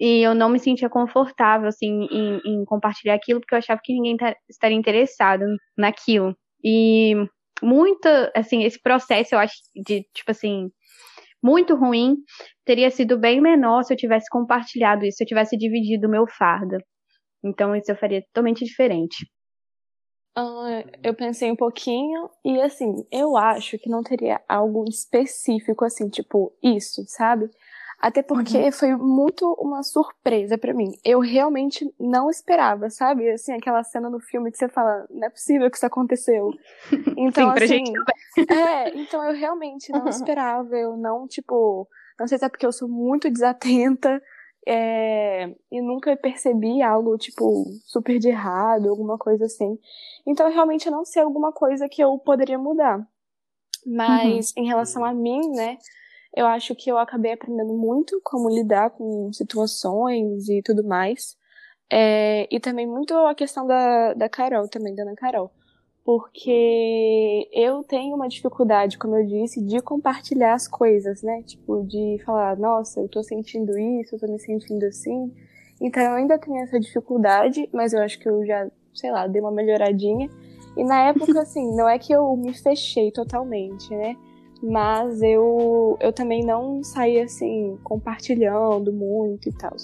e 0.01 0.23
eu 0.23 0.35
não 0.35 0.49
me 0.49 0.59
sentia 0.59 0.89
confortável, 0.91 1.69
assim, 1.69 2.07
em, 2.11 2.41
em 2.45 2.65
compartilhar 2.65 3.15
aquilo, 3.15 3.41
porque 3.41 3.55
eu 3.55 3.59
achava 3.59 3.81
que 3.83 3.93
ninguém 3.93 4.17
tá, 4.17 4.35
estaria 4.49 4.77
interessado 4.77 5.45
naquilo. 5.77 6.37
E 6.65 7.15
muita, 7.63 8.31
assim, 8.35 8.65
esse 8.65 8.81
processo, 8.81 9.35
eu 9.35 9.39
acho, 9.39 9.55
de, 9.75 10.03
tipo 10.15 10.31
assim, 10.31 10.71
muito 11.43 11.75
ruim, 11.75 12.17
teria 12.65 12.91
sido 12.91 13.19
bem 13.19 13.41
menor 13.41 13.83
se 13.83 13.93
eu 13.93 13.97
tivesse 13.97 14.29
compartilhado 14.31 15.05
isso, 15.05 15.19
se 15.19 15.25
eu 15.25 15.29
tivesse 15.29 15.57
dividido 15.57 16.07
o 16.07 16.11
meu 16.11 16.27
fardo. 16.27 16.79
Então, 17.45 17.75
isso 17.75 17.91
eu 17.91 17.97
faria 17.97 18.23
totalmente 18.23 18.65
diferente. 18.65 19.27
Uh, 20.39 20.89
eu 21.03 21.15
pensei 21.15 21.51
um 21.51 21.57
pouquinho 21.57 22.31
e, 22.45 22.61
assim, 22.61 23.07
eu 23.11 23.37
acho 23.37 23.79
que 23.79 23.91
não 23.91 24.03
teria 24.03 24.41
algo 24.49 24.85
específico, 24.89 25.85
assim, 25.85 26.09
tipo, 26.09 26.57
isso, 26.63 27.05
sabe? 27.07 27.51
Até 28.03 28.21
porque 28.21 28.59
uhum. 28.59 28.73
foi 28.73 28.97
muito 28.97 29.53
uma 29.61 29.85
surpresa 29.85 30.59
para 30.59 30.75
mim. 30.75 30.99
Eu 31.05 31.21
realmente 31.21 31.89
não 32.01 32.29
esperava, 32.29 32.91
sabe? 32.91 33.31
Assim, 33.31 33.53
aquela 33.53 33.85
cena 33.85 34.11
no 34.11 34.19
filme 34.19 34.51
que 34.51 34.59
você 34.59 34.69
fala, 34.69 35.07
não 35.09 35.29
é 35.29 35.31
possível 35.31 35.71
que 35.71 35.77
isso 35.77 35.87
aconteceu. 35.87 36.51
Então, 37.17 37.51
Sim, 37.51 37.55
pra 37.55 37.65
assim, 37.65 37.87
gente 37.87 37.93
é, 38.51 38.99
então 38.99 39.23
eu 39.23 39.33
realmente 39.33 39.93
não 39.93 40.01
uhum. 40.01 40.09
esperava. 40.09 40.77
Eu 40.77 40.97
não, 40.97 41.29
tipo, 41.29 41.87
não 42.19 42.27
sei 42.27 42.39
se 42.39 42.45
é 42.45 42.49
porque 42.49 42.67
eu 42.67 42.73
sou 42.73 42.89
muito 42.89 43.31
desatenta. 43.31 44.21
é, 44.67 45.55
e 45.71 45.81
nunca 45.81 46.17
percebi 46.17 46.83
algo, 46.83 47.17
tipo, 47.17 47.65
super 47.85 48.19
de 48.19 48.29
errado, 48.31 48.89
alguma 48.89 49.17
coisa 49.17 49.45
assim. 49.45 49.79
Então, 50.27 50.51
realmente, 50.51 50.87
eu 50.87 50.93
não 50.93 51.05
sei 51.05 51.23
alguma 51.23 51.53
coisa 51.53 51.89
que 51.89 52.03
eu 52.03 52.19
poderia 52.19 52.59
mudar. 52.59 53.07
Mas, 53.87 54.53
uhum. 54.57 54.65
em 54.65 54.67
relação 54.67 55.05
a 55.05 55.15
mim, 55.15 55.51
né, 55.51 55.79
eu 56.35 56.47
acho 56.47 56.75
que 56.75 56.91
eu 56.91 56.99
acabei 56.99 57.33
aprendendo 57.33 57.75
muito 57.75 58.21
como 58.25 58.49
lidar 58.49 58.91
com 58.91 59.33
situações 59.33 60.49
e 60.49 60.63
tudo 60.63 60.85
mais. 60.85 61.37
É, 61.91 62.49
e 62.51 62.59
também 62.61 62.87
muito 62.87 63.15
a 63.15 63.35
questão 63.35 63.67
da, 63.67 64.15
da 64.15 64.29
Carol, 64.29 64.69
também, 64.69 64.95
da 64.95 65.03
Ana 65.03 65.15
Carol 65.15 65.51
porque 66.05 67.49
eu 67.53 67.85
tenho 67.85 68.17
uma 68.17 68.29
dificuldade, 68.29 68.99
como 68.99 69.17
eu 69.17 69.27
disse, 69.27 69.63
de 69.63 69.81
compartilhar 69.81 70.55
as 70.55 70.67
coisas, 70.67 71.23
né? 71.23 71.43
Tipo, 71.43 71.85
de 71.85 72.21
falar, 72.25 72.57
nossa, 72.57 73.01
eu 73.01 73.09
tô 73.09 73.23
sentindo 73.23 73.79
isso, 73.79 74.15
eu 74.15 74.19
tô 74.19 74.27
me 74.27 74.39
sentindo 74.39 74.85
assim. 74.85 75.33
Então 75.81 76.03
eu 76.03 76.15
ainda 76.15 76.39
tenho 76.39 76.59
essa 76.59 76.79
dificuldade, 76.79 77.69
mas 77.73 77.93
eu 77.93 78.03
acho 78.03 78.19
que 78.19 78.29
eu 78.29 78.45
já, 78.45 78.69
sei 78.95 79.13
lá, 79.13 79.27
dei 79.27 79.41
uma 79.41 79.53
melhoradinha. 79.53 80.29
E 80.77 80.83
na 80.83 81.09
época, 81.09 81.39
assim, 81.43 81.75
não 81.77 81.89
é 81.89 81.99
que 81.99 82.13
eu 82.13 82.37
me 82.37 82.53
fechei 82.53 83.13
totalmente, 83.13 83.95
né? 83.95 84.17
Mas 84.63 85.21
eu, 85.23 85.97
eu 86.01 86.13
também 86.13 86.45
não 86.45 86.83
saí, 86.83 87.21
assim, 87.21 87.79
compartilhando 87.83 88.93
muito 88.93 89.49
e 89.49 89.53
tal. 89.53 89.77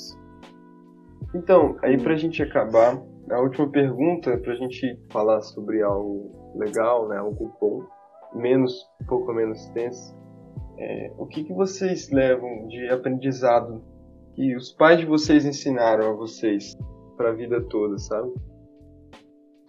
Então, 1.34 1.76
aí 1.82 1.98
pra 1.98 2.16
gente 2.16 2.42
acabar, 2.42 3.02
a 3.30 3.40
última 3.40 3.68
pergunta, 3.68 4.38
para 4.38 4.52
a 4.52 4.56
gente 4.56 4.98
falar 5.10 5.40
sobre 5.42 5.82
algo 5.82 6.30
legal, 6.54 7.08
né, 7.08 7.18
algo 7.18 7.52
bom, 7.60 7.82
menos, 8.34 8.72
um 9.02 9.06
pouco 9.06 9.32
menos 9.32 9.66
tenso, 9.70 10.16
é, 10.78 11.12
o 11.18 11.26
que, 11.26 11.44
que 11.44 11.52
vocês 11.52 12.10
levam 12.10 12.68
de 12.68 12.88
aprendizado 12.88 13.82
que 14.34 14.54
os 14.54 14.72
pais 14.72 15.00
de 15.00 15.06
vocês 15.06 15.44
ensinaram 15.44 16.10
a 16.10 16.12
vocês 16.12 16.76
para 17.16 17.30
a 17.30 17.34
vida 17.34 17.60
toda, 17.68 17.98
sabe? 17.98 18.32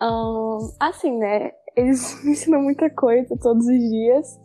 Um, 0.01 0.59
assim, 0.79 1.17
né? 1.17 1.51
Eles 1.75 2.13
me 2.23 2.31
ensinam 2.31 2.61
muita 2.61 2.89
coisa 2.89 3.35
todos 3.41 3.65
os 3.65 3.79
dias, 3.89 4.39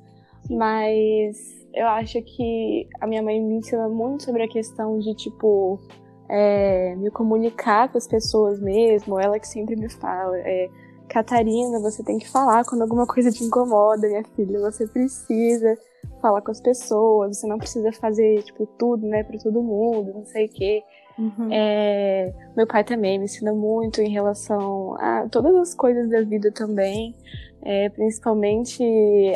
mas 0.51 1.37
eu 1.75 1.87
acho 1.89 2.23
que 2.23 2.89
a 3.01 3.07
minha 3.07 3.23
mãe 3.23 3.41
me 3.41 3.57
ensina 3.57 3.89
muito 3.89 4.25
sobre 4.25 4.43
a 4.43 4.49
questão 4.49 4.99
de, 4.99 5.15
tipo, 5.15 5.81
é, 6.29 6.95
me 6.97 7.11
comunicar 7.11 7.91
com 7.91 7.99
as 7.99 8.07
pessoas 8.07 8.61
mesmo, 8.61 9.19
ela 9.19 9.39
que 9.39 9.49
sempre 9.49 9.77
me 9.77 9.89
fala, 9.89 10.37
é, 10.39 10.69
Catarina, 11.09 11.81
você 11.81 12.03
tem 12.03 12.19
que 12.19 12.29
falar 12.29 12.65
quando 12.65 12.83
alguma 12.83 13.07
coisa 13.07 13.31
te 13.31 13.45
incomoda, 13.45 14.09
minha 14.09 14.25
filha, 14.37 14.59
você 14.61 14.87
precisa 14.87 15.77
falar 16.21 16.41
com 16.41 16.51
as 16.51 16.61
pessoas, 16.61 17.39
você 17.39 17.47
não 17.47 17.59
precisa 17.59 17.93
fazer, 17.93 18.43
tipo, 18.43 18.67
tudo, 18.79 19.07
né, 19.07 19.23
pra 19.23 19.39
todo 19.39 19.63
mundo, 19.63 20.13
não 20.15 20.25
sei 20.25 20.47
o 20.47 20.49
quê. 20.49 20.83
Uhum. 21.19 21.49
É, 21.51 22.33
meu 22.57 22.67
pai 22.67 22.83
também 22.83 23.19
me 23.19 23.25
ensina 23.27 23.53
muito 23.53 24.01
em 24.01 24.11
relação 24.11 24.95
a 24.99 25.29
todas 25.31 25.55
as 25.57 25.75
coisas 25.75 26.09
da 26.11 26.23
vida 26.23 26.51
também, 26.51 27.15
é, 27.63 27.89
principalmente 27.89 28.83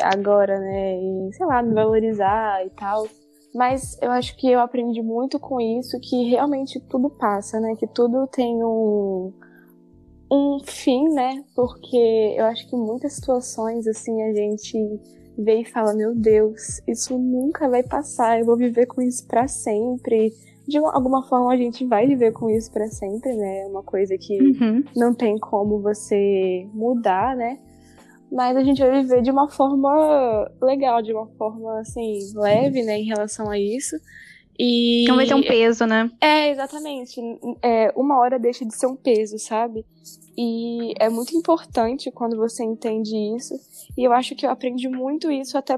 agora, 0.01 0.59
né, 0.59 0.95
em, 0.95 1.31
sei 1.31 1.45
lá, 1.45 1.61
me 1.63 1.73
valorizar 1.73 2.65
e 2.65 2.69
tal. 2.71 3.07
Mas 3.53 3.97
eu 4.01 4.11
acho 4.11 4.35
que 4.37 4.49
eu 4.51 4.59
aprendi 4.59 5.01
muito 5.01 5.39
com 5.39 5.59
isso, 5.59 5.99
que 5.99 6.29
realmente 6.29 6.79
tudo 6.79 7.09
passa, 7.09 7.59
né? 7.59 7.75
Que 7.75 7.87
tudo 7.87 8.27
tem 8.27 8.63
um, 8.63 9.33
um 10.31 10.59
fim, 10.63 11.09
né? 11.09 11.43
Porque 11.55 12.35
eu 12.37 12.45
acho 12.45 12.69
que 12.69 12.75
muitas 12.75 13.13
situações, 13.13 13.87
assim, 13.87 14.21
a 14.21 14.33
gente 14.33 14.77
vê 15.35 15.61
e 15.61 15.65
fala: 15.65 15.95
Meu 15.95 16.13
Deus, 16.13 16.79
isso 16.87 17.17
nunca 17.17 17.67
vai 17.67 17.81
passar, 17.81 18.39
eu 18.39 18.45
vou 18.45 18.55
viver 18.55 18.85
com 18.85 19.01
isso 19.01 19.25
para 19.25 19.47
sempre. 19.47 20.31
De 20.69 20.77
alguma 20.77 21.23
forma, 21.23 21.51
a 21.51 21.57
gente 21.57 21.85
vai 21.85 22.07
viver 22.07 22.31
com 22.31 22.49
isso 22.49 22.71
para 22.71 22.87
sempre, 22.87 23.33
né? 23.35 23.61
É 23.61 23.67
uma 23.67 23.83
coisa 23.83 24.17
que 24.17 24.39
uhum. 24.39 24.83
não 24.95 25.13
tem 25.13 25.37
como 25.37 25.81
você 25.81 26.67
mudar, 26.73 27.35
né? 27.35 27.57
mas 28.31 28.55
a 28.55 28.63
gente 28.63 28.79
vai 28.79 29.01
viver 29.01 29.21
de 29.21 29.31
uma 29.31 29.49
forma 29.49 30.51
legal, 30.61 31.01
de 31.01 31.11
uma 31.11 31.27
forma 31.37 31.79
assim, 31.79 32.19
leve, 32.35 32.83
né, 32.83 32.99
em 32.99 33.05
relação 33.05 33.49
a 33.49 33.57
isso. 33.57 33.95
E... 34.57 35.05
Não 35.07 35.15
vai 35.15 35.25
ter 35.25 35.33
um 35.33 35.41
peso, 35.41 35.85
né? 35.85 36.11
É, 36.19 36.49
exatamente. 36.51 37.19
É, 37.61 37.93
uma 37.95 38.19
hora 38.19 38.37
deixa 38.37 38.65
de 38.65 38.75
ser 38.75 38.87
um 38.87 38.95
peso, 38.95 39.39
sabe? 39.39 39.85
E 40.37 40.93
é 40.99 41.09
muito 41.09 41.35
importante 41.35 42.11
quando 42.11 42.35
você 42.35 42.63
entende 42.63 43.15
isso. 43.37 43.53
E 43.97 44.03
eu 44.03 44.11
acho 44.11 44.35
que 44.35 44.45
eu 44.45 44.49
aprendi 44.49 44.89
muito 44.89 45.31
isso 45.31 45.57
até 45.57 45.77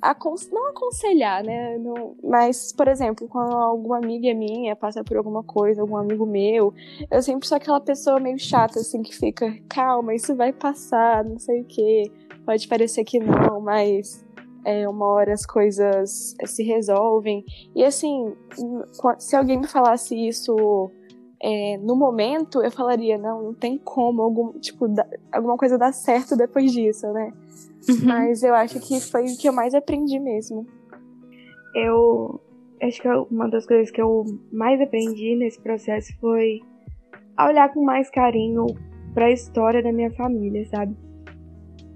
pra 0.00 0.16
não 0.52 0.68
aconselhar, 0.68 1.44
né? 1.44 1.78
Não, 1.78 2.14
mas, 2.22 2.72
por 2.72 2.88
exemplo, 2.88 3.28
quando 3.28 3.54
alguma 3.54 3.98
amiga 3.98 4.32
minha 4.34 4.76
passa 4.76 5.02
por 5.02 5.16
alguma 5.16 5.42
coisa, 5.42 5.80
algum 5.80 5.96
amigo 5.96 6.26
meu, 6.26 6.72
eu 7.10 7.22
sempre 7.22 7.46
sou 7.46 7.56
aquela 7.56 7.80
pessoa 7.80 8.20
meio 8.20 8.38
chata, 8.38 8.80
assim, 8.80 9.02
que 9.02 9.14
fica, 9.14 9.54
calma, 9.68 10.14
isso 10.14 10.34
vai 10.34 10.52
passar, 10.52 11.24
não 11.24 11.38
sei 11.38 11.62
o 11.62 11.64
quê. 11.64 12.10
Pode 12.44 12.66
parecer 12.66 13.04
que 13.04 13.18
não, 13.18 13.60
mas 13.60 14.24
é, 14.64 14.88
uma 14.88 15.06
hora 15.06 15.32
as 15.32 15.46
coisas 15.46 16.36
se 16.44 16.62
resolvem. 16.62 17.44
E 17.74 17.84
assim, 17.84 18.34
se 19.18 19.36
alguém 19.36 19.58
me 19.58 19.66
falasse 19.66 20.14
isso 20.14 20.90
é, 21.40 21.78
no 21.78 21.94
momento, 21.94 22.62
eu 22.62 22.70
falaria, 22.70 23.16
não, 23.16 23.42
não 23.42 23.54
tem 23.54 23.78
como 23.78 24.22
algum, 24.22 24.58
tipo, 24.58 24.86
alguma 25.30 25.56
coisa 25.56 25.78
dar 25.78 25.92
certo 25.92 26.36
depois 26.36 26.72
disso, 26.72 27.06
né? 27.12 27.32
Uhum. 27.88 28.06
Mas 28.06 28.42
eu 28.42 28.54
acho 28.54 28.80
que 28.80 29.00
foi 29.00 29.24
o 29.24 29.36
que 29.38 29.48
eu 29.48 29.52
mais 29.52 29.74
aprendi 29.74 30.18
mesmo. 30.18 30.66
Eu 31.74 32.40
acho 32.82 33.00
que 33.00 33.08
uma 33.08 33.48
das 33.48 33.66
coisas 33.66 33.90
que 33.90 34.00
eu 34.00 34.24
mais 34.52 34.80
aprendi 34.80 35.36
nesse 35.36 35.60
processo 35.60 36.12
foi 36.20 36.60
a 37.36 37.46
olhar 37.46 37.72
com 37.72 37.84
mais 37.84 38.10
carinho 38.10 38.66
para 39.14 39.26
a 39.26 39.30
história 39.30 39.82
da 39.82 39.92
minha 39.92 40.10
família, 40.10 40.66
sabe? 40.66 40.96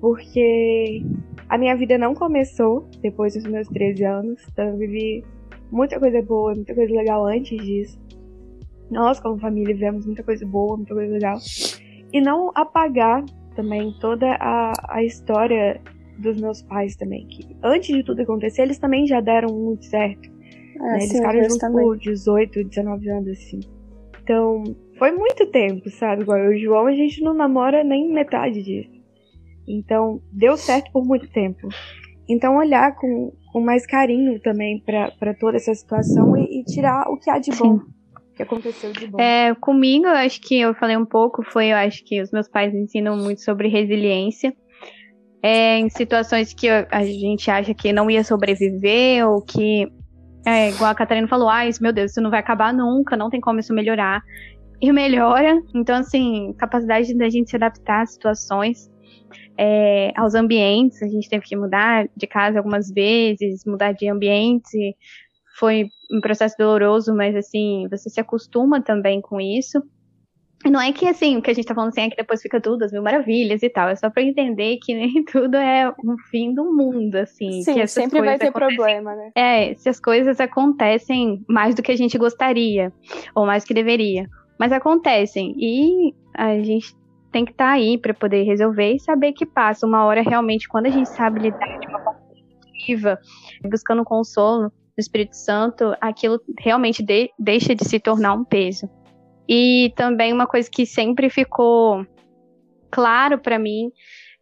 Porque 0.01 1.03
a 1.49 1.59
minha 1.59 1.77
vida 1.77 1.99
não 1.99 2.15
começou 2.15 2.89
depois 3.01 3.35
dos 3.35 3.45
meus 3.45 3.69
13 3.69 4.05
anos, 4.05 4.43
então 4.53 4.69
eu 4.69 4.77
vivi 4.77 5.25
muita 5.71 5.99
coisa 5.99 6.23
boa, 6.23 6.55
muita 6.55 6.75
coisa 6.75 6.95
legal 6.95 7.27
antes 7.27 7.61
disso. 7.65 7.99
Nós, 8.93 9.19
como 9.19 9.39
família, 9.39 9.75
vivemos 9.75 10.05
muita 10.05 10.23
coisa 10.23 10.45
boa, 10.47 10.77
muita 10.77 10.95
coisa 10.95 11.13
legal. 11.13 11.39
E 12.13 12.21
não 12.21 12.53
apagar 12.55 13.25
também 13.57 13.93
toda 14.01 14.27
a, 14.39 14.73
a 14.89 15.03
história 15.03 15.81
dos 16.19 16.39
meus 16.39 16.63
pais 16.63 16.95
também. 16.95 17.27
Que 17.27 17.57
antes 17.63 17.95
de 17.97 18.05
tudo 18.05 18.21
acontecer, 18.21 18.63
eles 18.63 18.79
também 18.79 19.07
já 19.07 19.21
deram 19.21 19.49
muito 19.49 19.87
certo. 19.87 20.29
É, 20.77 20.79
né? 20.79 20.93
Eles 20.97 21.09
sim, 21.09 21.17
ficaram 21.17 21.43
juntos 21.43 21.69
por 21.71 21.99
18, 21.99 22.65
19 22.65 23.09
anos, 23.09 23.29
assim. 23.31 23.61
Então, 24.23 24.63
foi 24.99 25.11
muito 25.11 25.47
tempo, 25.47 25.89
sabe? 25.89 26.23
Igual 26.23 26.39
eu 26.39 26.53
e 26.53 26.57
o 26.57 26.61
João, 26.61 26.87
a 26.87 26.93
gente 26.93 27.23
não 27.23 27.33
namora 27.33 27.83
nem 27.83 28.13
metade 28.13 28.63
disso. 28.63 28.93
Então, 29.67 30.21
deu 30.31 30.57
certo 30.59 30.93
por 30.93 31.05
muito 31.05 31.27
tempo. 31.33 31.67
Então, 32.29 32.57
olhar 32.57 32.95
com, 32.95 33.33
com 33.53 33.61
mais 33.61 33.87
carinho 33.87 34.39
também 34.41 34.81
para 34.85 35.35
toda 35.41 35.57
essa 35.57 35.75
situação 35.75 36.37
e, 36.37 36.61
e, 36.61 36.65
tirar 36.65 37.09
o 37.09 37.17
que 37.17 37.31
há 37.31 37.39
de 37.39 37.51
bom. 37.53 37.79
Sim 37.79 37.92
aconteceu 38.43 38.93
de 38.93 39.07
bom? 39.07 39.21
É, 39.21 39.55
comigo, 39.55 40.07
eu 40.07 40.15
acho 40.15 40.41
que 40.41 40.61
eu 40.61 40.75
falei 40.75 40.97
um 40.97 41.05
pouco, 41.05 41.43
foi, 41.43 41.67
eu 41.67 41.77
acho 41.77 42.05
que 42.05 42.21
os 42.21 42.31
meus 42.31 42.49
pais 42.49 42.75
ensinam 42.75 43.17
muito 43.17 43.43
sobre 43.43 43.69
resiliência. 43.69 44.55
É, 45.43 45.79
em 45.79 45.89
situações 45.89 46.55
que 46.55 46.69
a 46.69 47.05
gente 47.05 47.51
acha 47.51 47.75
que 47.75 47.93
não 47.93 48.11
ia 48.11 48.23
sobreviver, 48.23 49.27
ou 49.29 49.43
que, 49.43 49.89
é, 50.47 50.71
igual 50.71 50.91
a 50.91 50.95
Catarina 50.95 51.27
falou, 51.27 51.49
ah, 51.49 51.67
isso, 51.67 51.83
meu 51.83 51.93
Deus, 51.93 52.13
isso 52.13 52.21
não 52.21 52.31
vai 52.31 52.41
acabar 52.41 52.73
nunca, 52.73 53.17
não 53.17 53.29
tem 53.29 53.41
como 53.41 53.59
isso 53.59 53.75
melhorar. 53.75 54.23
E 54.81 54.93
melhora. 54.93 55.61
Então, 55.75 55.97
assim, 55.97 56.53
capacidade 56.59 57.17
da 57.17 57.29
gente 57.29 57.51
se 57.51 57.57
adaptar 57.57 58.03
às 58.03 58.15
situações, 58.15 58.91
é, 59.57 60.13
aos 60.17 60.35
ambientes. 60.35 61.03
A 61.03 61.09
gente 61.09 61.29
teve 61.29 61.45
que 61.45 61.57
mudar 61.57 62.09
de 62.17 62.27
casa 62.27 62.59
algumas 62.59 62.91
vezes, 62.91 63.65
mudar 63.65 63.93
de 63.93 64.09
ambiente. 64.09 64.97
Foi 65.59 65.89
um 66.11 66.21
processo 66.21 66.57
doloroso, 66.59 67.15
mas 67.15 67.37
assim, 67.37 67.87
você 67.91 68.09
se 68.09 68.21
acostuma 68.21 68.81
também 68.81 69.21
com 69.21 69.41
isso. 69.41 69.83
E 70.65 70.71
não 70.71 70.81
é 70.81 70.93
que 70.93 71.07
assim, 71.09 71.37
o 71.37 71.43
que 71.43 71.51
a 71.51 71.55
gente 71.55 71.67
tá 71.67 71.75
falando 71.75 71.91
assim 71.91 72.03
é 72.03 72.11
que 72.11 72.17
depois 72.17 72.41
fica 72.41 72.61
tudo 72.61 72.85
as 72.85 72.93
mil 72.93 73.03
maravilhas 73.03 73.63
e 73.63 73.69
tal. 73.69 73.89
É 73.89 73.97
só 73.97 74.09
pra 74.09 74.23
entender 74.23 74.79
que 74.79 74.95
nem 74.95 75.25
tudo 75.27 75.57
é 75.57 75.89
o 75.89 76.17
fim 76.31 76.55
do 76.55 76.73
mundo, 76.73 77.17
assim. 77.17 77.63
Sim, 77.63 77.85
sempre 77.87 78.21
vai 78.21 78.39
ter 78.39 78.53
problema, 78.53 79.15
né? 79.15 79.33
É, 79.35 79.75
se 79.75 79.89
as 79.89 79.99
coisas 79.99 80.41
acontecem 80.41 81.45
mais 81.49 81.75
do 81.75 81.83
que 81.83 81.91
a 81.91 81.97
gente 81.97 82.17
gostaria, 82.17 82.93
ou 83.35 83.45
mais 83.45 83.65
que 83.65 83.75
deveria. 83.75 84.29
Mas 84.59 84.71
acontecem. 84.71 85.55
E 85.59 86.15
a 86.35 86.61
gente 86.61 86.95
tem 87.33 87.45
que 87.45 87.51
estar 87.51 87.67
tá 87.67 87.73
aí 87.73 87.99
para 87.99 88.15
poder 88.15 88.45
resolver 88.45 88.95
e 88.95 89.01
saber 89.01 89.33
que 89.33 89.45
passa. 89.45 89.87
Uma 89.87 90.05
hora 90.05 90.23
realmente, 90.23 90.69
quando 90.69 90.87
a 90.87 90.91
gente 90.91 91.09
sabe 91.09 91.41
lidar 91.41 91.79
de 91.81 91.89
uma 91.89 91.99
forma 91.99 92.21
positiva, 92.21 93.19
buscando 93.65 94.05
consolo, 94.05 94.71
do 94.97 95.01
Espírito 95.01 95.37
Santo, 95.37 95.95
aquilo 96.01 96.41
realmente 96.59 97.03
de, 97.03 97.31
deixa 97.39 97.75
de 97.75 97.85
se 97.85 97.99
tornar 97.99 98.35
um 98.35 98.45
peso. 98.45 98.89
E 99.49 99.93
também 99.97 100.33
uma 100.33 100.47
coisa 100.47 100.71
que 100.71 100.87
sempre 100.87 101.29
ficou 101.29 102.07
claro 102.91 103.39
para 103.39 103.59
mim, 103.59 103.91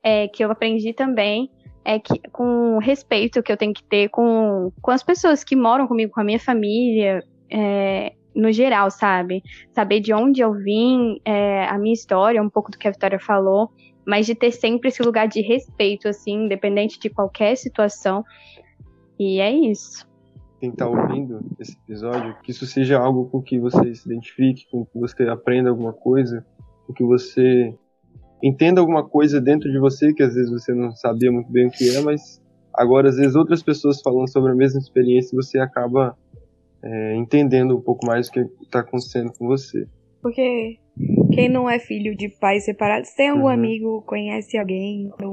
é, 0.03 0.29
que 0.29 0.45
eu 0.45 0.51
aprendi 0.51 0.93
também, 0.93 1.51
é 1.85 1.99
que 1.99 2.21
com 2.31 2.77
o 2.77 2.79
respeito 2.79 3.43
que 3.43 3.51
eu 3.51 3.57
tenho 3.57 3.73
que 3.73 3.85
ter 3.85 4.09
com, 4.11 4.73
com 4.83 4.91
as 4.91 5.03
pessoas 5.03 5.43
que 5.43 5.57
moram 5.57 5.87
comigo, 5.87 6.13
com 6.13 6.21
a 6.21 6.25
minha 6.25 6.39
família, 6.39 7.23
é, 7.51 8.13
no 8.35 8.53
geral, 8.53 8.91
sabe? 8.91 9.43
Saber 9.73 10.01
de 10.01 10.13
onde 10.13 10.41
eu 10.41 10.53
vim, 10.53 11.21
é, 11.25 11.65
a 11.67 11.79
minha 11.79 11.95
história, 11.95 12.43
um 12.43 12.51
pouco 12.51 12.71
do 12.71 12.79
que 12.79 12.87
a 12.87 12.91
Vitória 12.91 13.19
falou, 13.19 13.71
mas 14.07 14.27
de 14.27 14.35
ter 14.35 14.51
sempre 14.51 14.89
esse 14.89 15.03
lugar 15.03 15.29
de 15.29 15.41
respeito, 15.41 16.09
assim, 16.09 16.45
independente 16.45 16.99
de 16.99 17.09
qualquer 17.09 17.57
situação. 17.57 18.25
E 19.19 19.41
é 19.41 19.53
isso. 19.53 20.10
Quem 20.61 20.71
está 20.71 20.87
ouvindo 20.87 21.41
esse 21.59 21.73
episódio, 21.73 22.37
que 22.43 22.51
isso 22.51 22.67
seja 22.67 22.99
algo 22.99 23.31
com 23.31 23.41
que 23.41 23.59
você 23.59 23.95
se 23.95 24.07
identifique, 24.07 24.67
com 24.71 24.85
que 24.85 24.99
você 24.99 25.23
aprenda 25.25 25.71
alguma 25.71 25.93
coisa, 25.93 26.45
com 26.87 26.93
que 26.93 27.03
você 27.03 27.75
entenda 28.43 28.81
alguma 28.81 29.07
coisa 29.07 29.41
dentro 29.41 29.71
de 29.71 29.79
você 29.79 30.13
que 30.13 30.23
às 30.23 30.35
vezes 30.35 30.51
você 30.51 30.73
não 30.75 30.93
sabia 30.93 31.33
muito 31.33 31.51
bem 31.51 31.67
o 31.67 31.71
que 31.71 31.89
é, 31.97 32.01
mas 32.03 32.43
agora 32.75 33.09
às 33.09 33.17
vezes 33.17 33.35
outras 33.35 33.63
pessoas 33.63 34.01
falando 34.03 34.31
sobre 34.31 34.53
a 34.53 34.55
mesma 34.55 34.81
experiência 34.81 35.37
você 35.37 35.59
acaba 35.59 36.17
é, 36.83 37.17
entendendo 37.17 37.77
um 37.77 37.81
pouco 37.81 38.07
mais 38.07 38.29
o 38.29 38.33
que 38.33 38.41
está 38.63 38.81
acontecendo 38.81 39.33
com 39.39 39.47
você. 39.47 39.87
Porque 40.23 40.79
quem 41.33 41.49
não 41.49 41.69
é 41.69 41.79
filho 41.79 42.17
de 42.17 42.29
pais 42.29 42.65
separados 42.65 43.11
tem 43.11 43.31
algum 43.31 43.45
uhum. 43.45 43.49
amigo, 43.49 44.03
conhece 44.03 44.59
alguém, 44.59 45.05
então, 45.05 45.33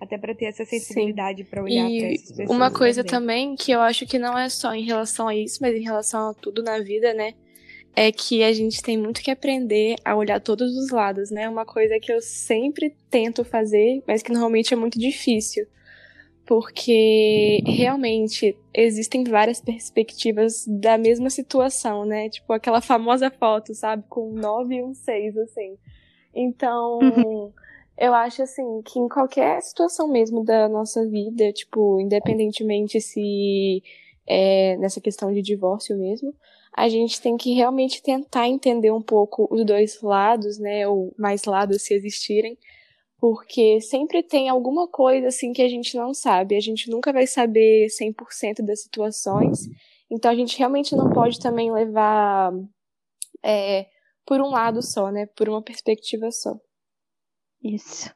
até 0.00 0.16
para 0.16 0.34
ter 0.34 0.46
essa 0.46 0.64
sensibilidade 0.64 1.44
para 1.44 1.62
olhar 1.62 1.88
para 1.88 2.12
essas 2.12 2.28
pessoas. 2.28 2.50
Uma 2.50 2.70
coisa 2.70 3.02
também. 3.02 3.48
também 3.48 3.56
que 3.56 3.72
eu 3.72 3.80
acho 3.80 4.06
que 4.06 4.18
não 4.18 4.38
é 4.38 4.48
só 4.48 4.74
em 4.74 4.84
relação 4.84 5.28
a 5.28 5.34
isso, 5.34 5.58
mas 5.60 5.74
em 5.74 5.82
relação 5.82 6.30
a 6.30 6.34
tudo 6.34 6.62
na 6.62 6.78
vida, 6.80 7.12
né? 7.14 7.34
É 7.96 8.12
que 8.12 8.44
a 8.44 8.52
gente 8.52 8.80
tem 8.80 8.96
muito 8.96 9.20
que 9.20 9.30
aprender 9.30 9.96
a 10.04 10.14
olhar 10.14 10.40
todos 10.40 10.76
os 10.76 10.90
lados, 10.90 11.30
né? 11.30 11.48
Uma 11.48 11.66
coisa 11.66 11.98
que 12.00 12.12
eu 12.12 12.20
sempre 12.20 12.94
tento 13.10 13.44
fazer, 13.44 14.02
mas 14.06 14.22
que 14.22 14.30
normalmente 14.30 14.72
é 14.72 14.76
muito 14.76 14.98
difícil 14.98 15.66
porque 16.48 17.62
realmente 17.66 18.56
existem 18.72 19.22
várias 19.22 19.60
perspectivas 19.60 20.64
da 20.66 20.96
mesma 20.96 21.28
situação, 21.28 22.06
né? 22.06 22.30
Tipo 22.30 22.54
aquela 22.54 22.80
famosa 22.80 23.30
foto, 23.30 23.74
sabe? 23.74 24.02
Com 24.08 24.32
9 24.32 24.76
e 24.76 24.82
um 24.82 24.94
6, 24.94 25.36
assim. 25.36 25.76
Então, 26.34 27.00
uhum. 27.00 27.52
Eu 27.98 28.14
acho 28.14 28.42
assim 28.42 28.82
que 28.82 28.98
em 28.98 29.08
qualquer 29.08 29.60
situação 29.62 30.08
mesmo 30.08 30.44
da 30.44 30.68
nossa 30.68 31.06
vida, 31.06 31.52
tipo, 31.52 32.00
independentemente 32.00 33.00
se 33.00 33.82
é 34.26 34.76
nessa 34.76 35.00
questão 35.00 35.32
de 35.32 35.42
divórcio 35.42 35.96
mesmo, 35.98 36.34
a 36.72 36.88
gente 36.88 37.20
tem 37.20 37.36
que 37.36 37.54
realmente 37.54 38.02
tentar 38.02 38.48
entender 38.48 38.92
um 38.92 39.02
pouco 39.02 39.48
os 39.50 39.64
dois 39.64 40.00
lados, 40.02 40.58
né? 40.58 40.86
Ou 40.86 41.12
mais 41.18 41.44
lados 41.44 41.82
se 41.82 41.94
existirem 41.94 42.56
porque 43.18 43.80
sempre 43.80 44.22
tem 44.22 44.48
alguma 44.48 44.86
coisa 44.88 45.28
assim 45.28 45.52
que 45.52 45.62
a 45.62 45.68
gente 45.68 45.96
não 45.96 46.14
sabe. 46.14 46.56
A 46.56 46.60
gente 46.60 46.88
nunca 46.88 47.12
vai 47.12 47.26
saber 47.26 47.88
100% 47.88 48.64
das 48.64 48.82
situações. 48.82 49.68
Então 50.10 50.30
a 50.30 50.34
gente 50.34 50.56
realmente 50.56 50.94
não 50.94 51.10
pode 51.10 51.40
também 51.40 51.72
levar 51.72 52.52
é, 53.42 53.86
por 54.24 54.40
um 54.40 54.48
lado 54.50 54.82
só, 54.82 55.10
né? 55.10 55.26
Por 55.36 55.48
uma 55.48 55.62
perspectiva 55.62 56.30
só. 56.30 56.56
Isso. 57.62 58.12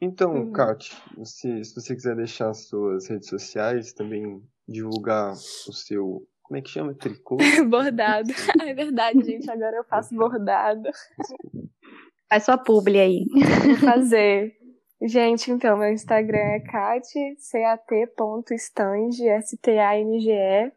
Então, 0.00 0.34
uhum. 0.34 0.52
Kat, 0.52 0.94
se, 1.24 1.64
se 1.64 1.74
você 1.74 1.94
quiser 1.94 2.16
deixar 2.16 2.50
as 2.50 2.66
suas 2.68 3.08
redes 3.08 3.28
sociais, 3.28 3.92
também 3.92 4.42
divulgar 4.68 5.32
o 5.32 5.72
seu. 5.72 6.26
Como 6.42 6.58
é 6.58 6.62
que 6.62 6.70
chama? 6.70 6.94
Tricô? 6.94 7.36
bordado. 7.68 8.28
é 8.62 8.74
verdade, 8.74 9.24
gente. 9.24 9.50
Agora 9.50 9.76
eu 9.76 9.84
faço 9.84 10.14
bordado. 10.14 10.88
Faz 12.28 12.44
sua 12.44 12.58
publi 12.58 12.98
aí. 12.98 13.24
Vou 13.66 13.76
fazer. 13.76 14.54
Gente, 15.02 15.50
então, 15.50 15.76
meu 15.76 15.92
Instagram 15.92 16.38
é 16.38 16.60
cat.cat.stange, 16.60 17.28
S-T-A-N-G-E. 19.28 20.72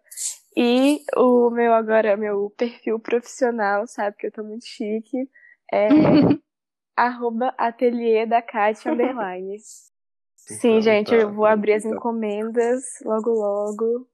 E 0.56 1.02
o 1.16 1.50
meu 1.50 1.74
agora, 1.74 2.18
meu 2.18 2.50
perfil 2.58 3.00
profissional, 3.00 3.88
sabe 3.88 4.18
que 4.18 4.28
eu 4.28 4.32
tô 4.32 4.44
muito 4.44 4.66
chique, 4.66 5.30
é 5.72 5.88
arroba 7.06 7.54
ateliê 7.58 8.26
da 8.26 8.42
Cat 8.42 8.88
underline. 8.88 9.58
Sim, 10.36 10.70
então, 10.70 10.82
gente, 10.82 11.10
tá, 11.10 11.16
eu 11.16 11.34
vou 11.34 11.46
abrir 11.46 11.74
as 11.74 11.86
encomendas 11.86 12.84
logo 13.06 13.30
logo. 13.32 14.08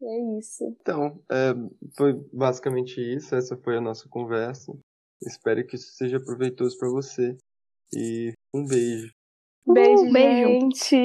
E 0.00 0.06
é 0.06 0.38
isso. 0.38 0.64
Então, 0.80 1.22
é, 1.30 1.52
foi 1.96 2.14
basicamente 2.32 3.00
isso. 3.00 3.34
Essa 3.34 3.56
foi 3.56 3.76
a 3.76 3.80
nossa 3.80 4.08
conversa. 4.08 4.72
Espero 5.22 5.66
que 5.66 5.76
isso 5.76 5.92
seja 5.96 6.18
proveitoso 6.20 6.78
para 6.78 6.88
você. 6.88 7.36
E 7.92 8.32
um 8.54 8.64
beijo. 8.64 9.12
Beijo, 9.66 10.04
uh, 10.04 10.12
beijo. 10.12 10.48
gente. 10.48 10.96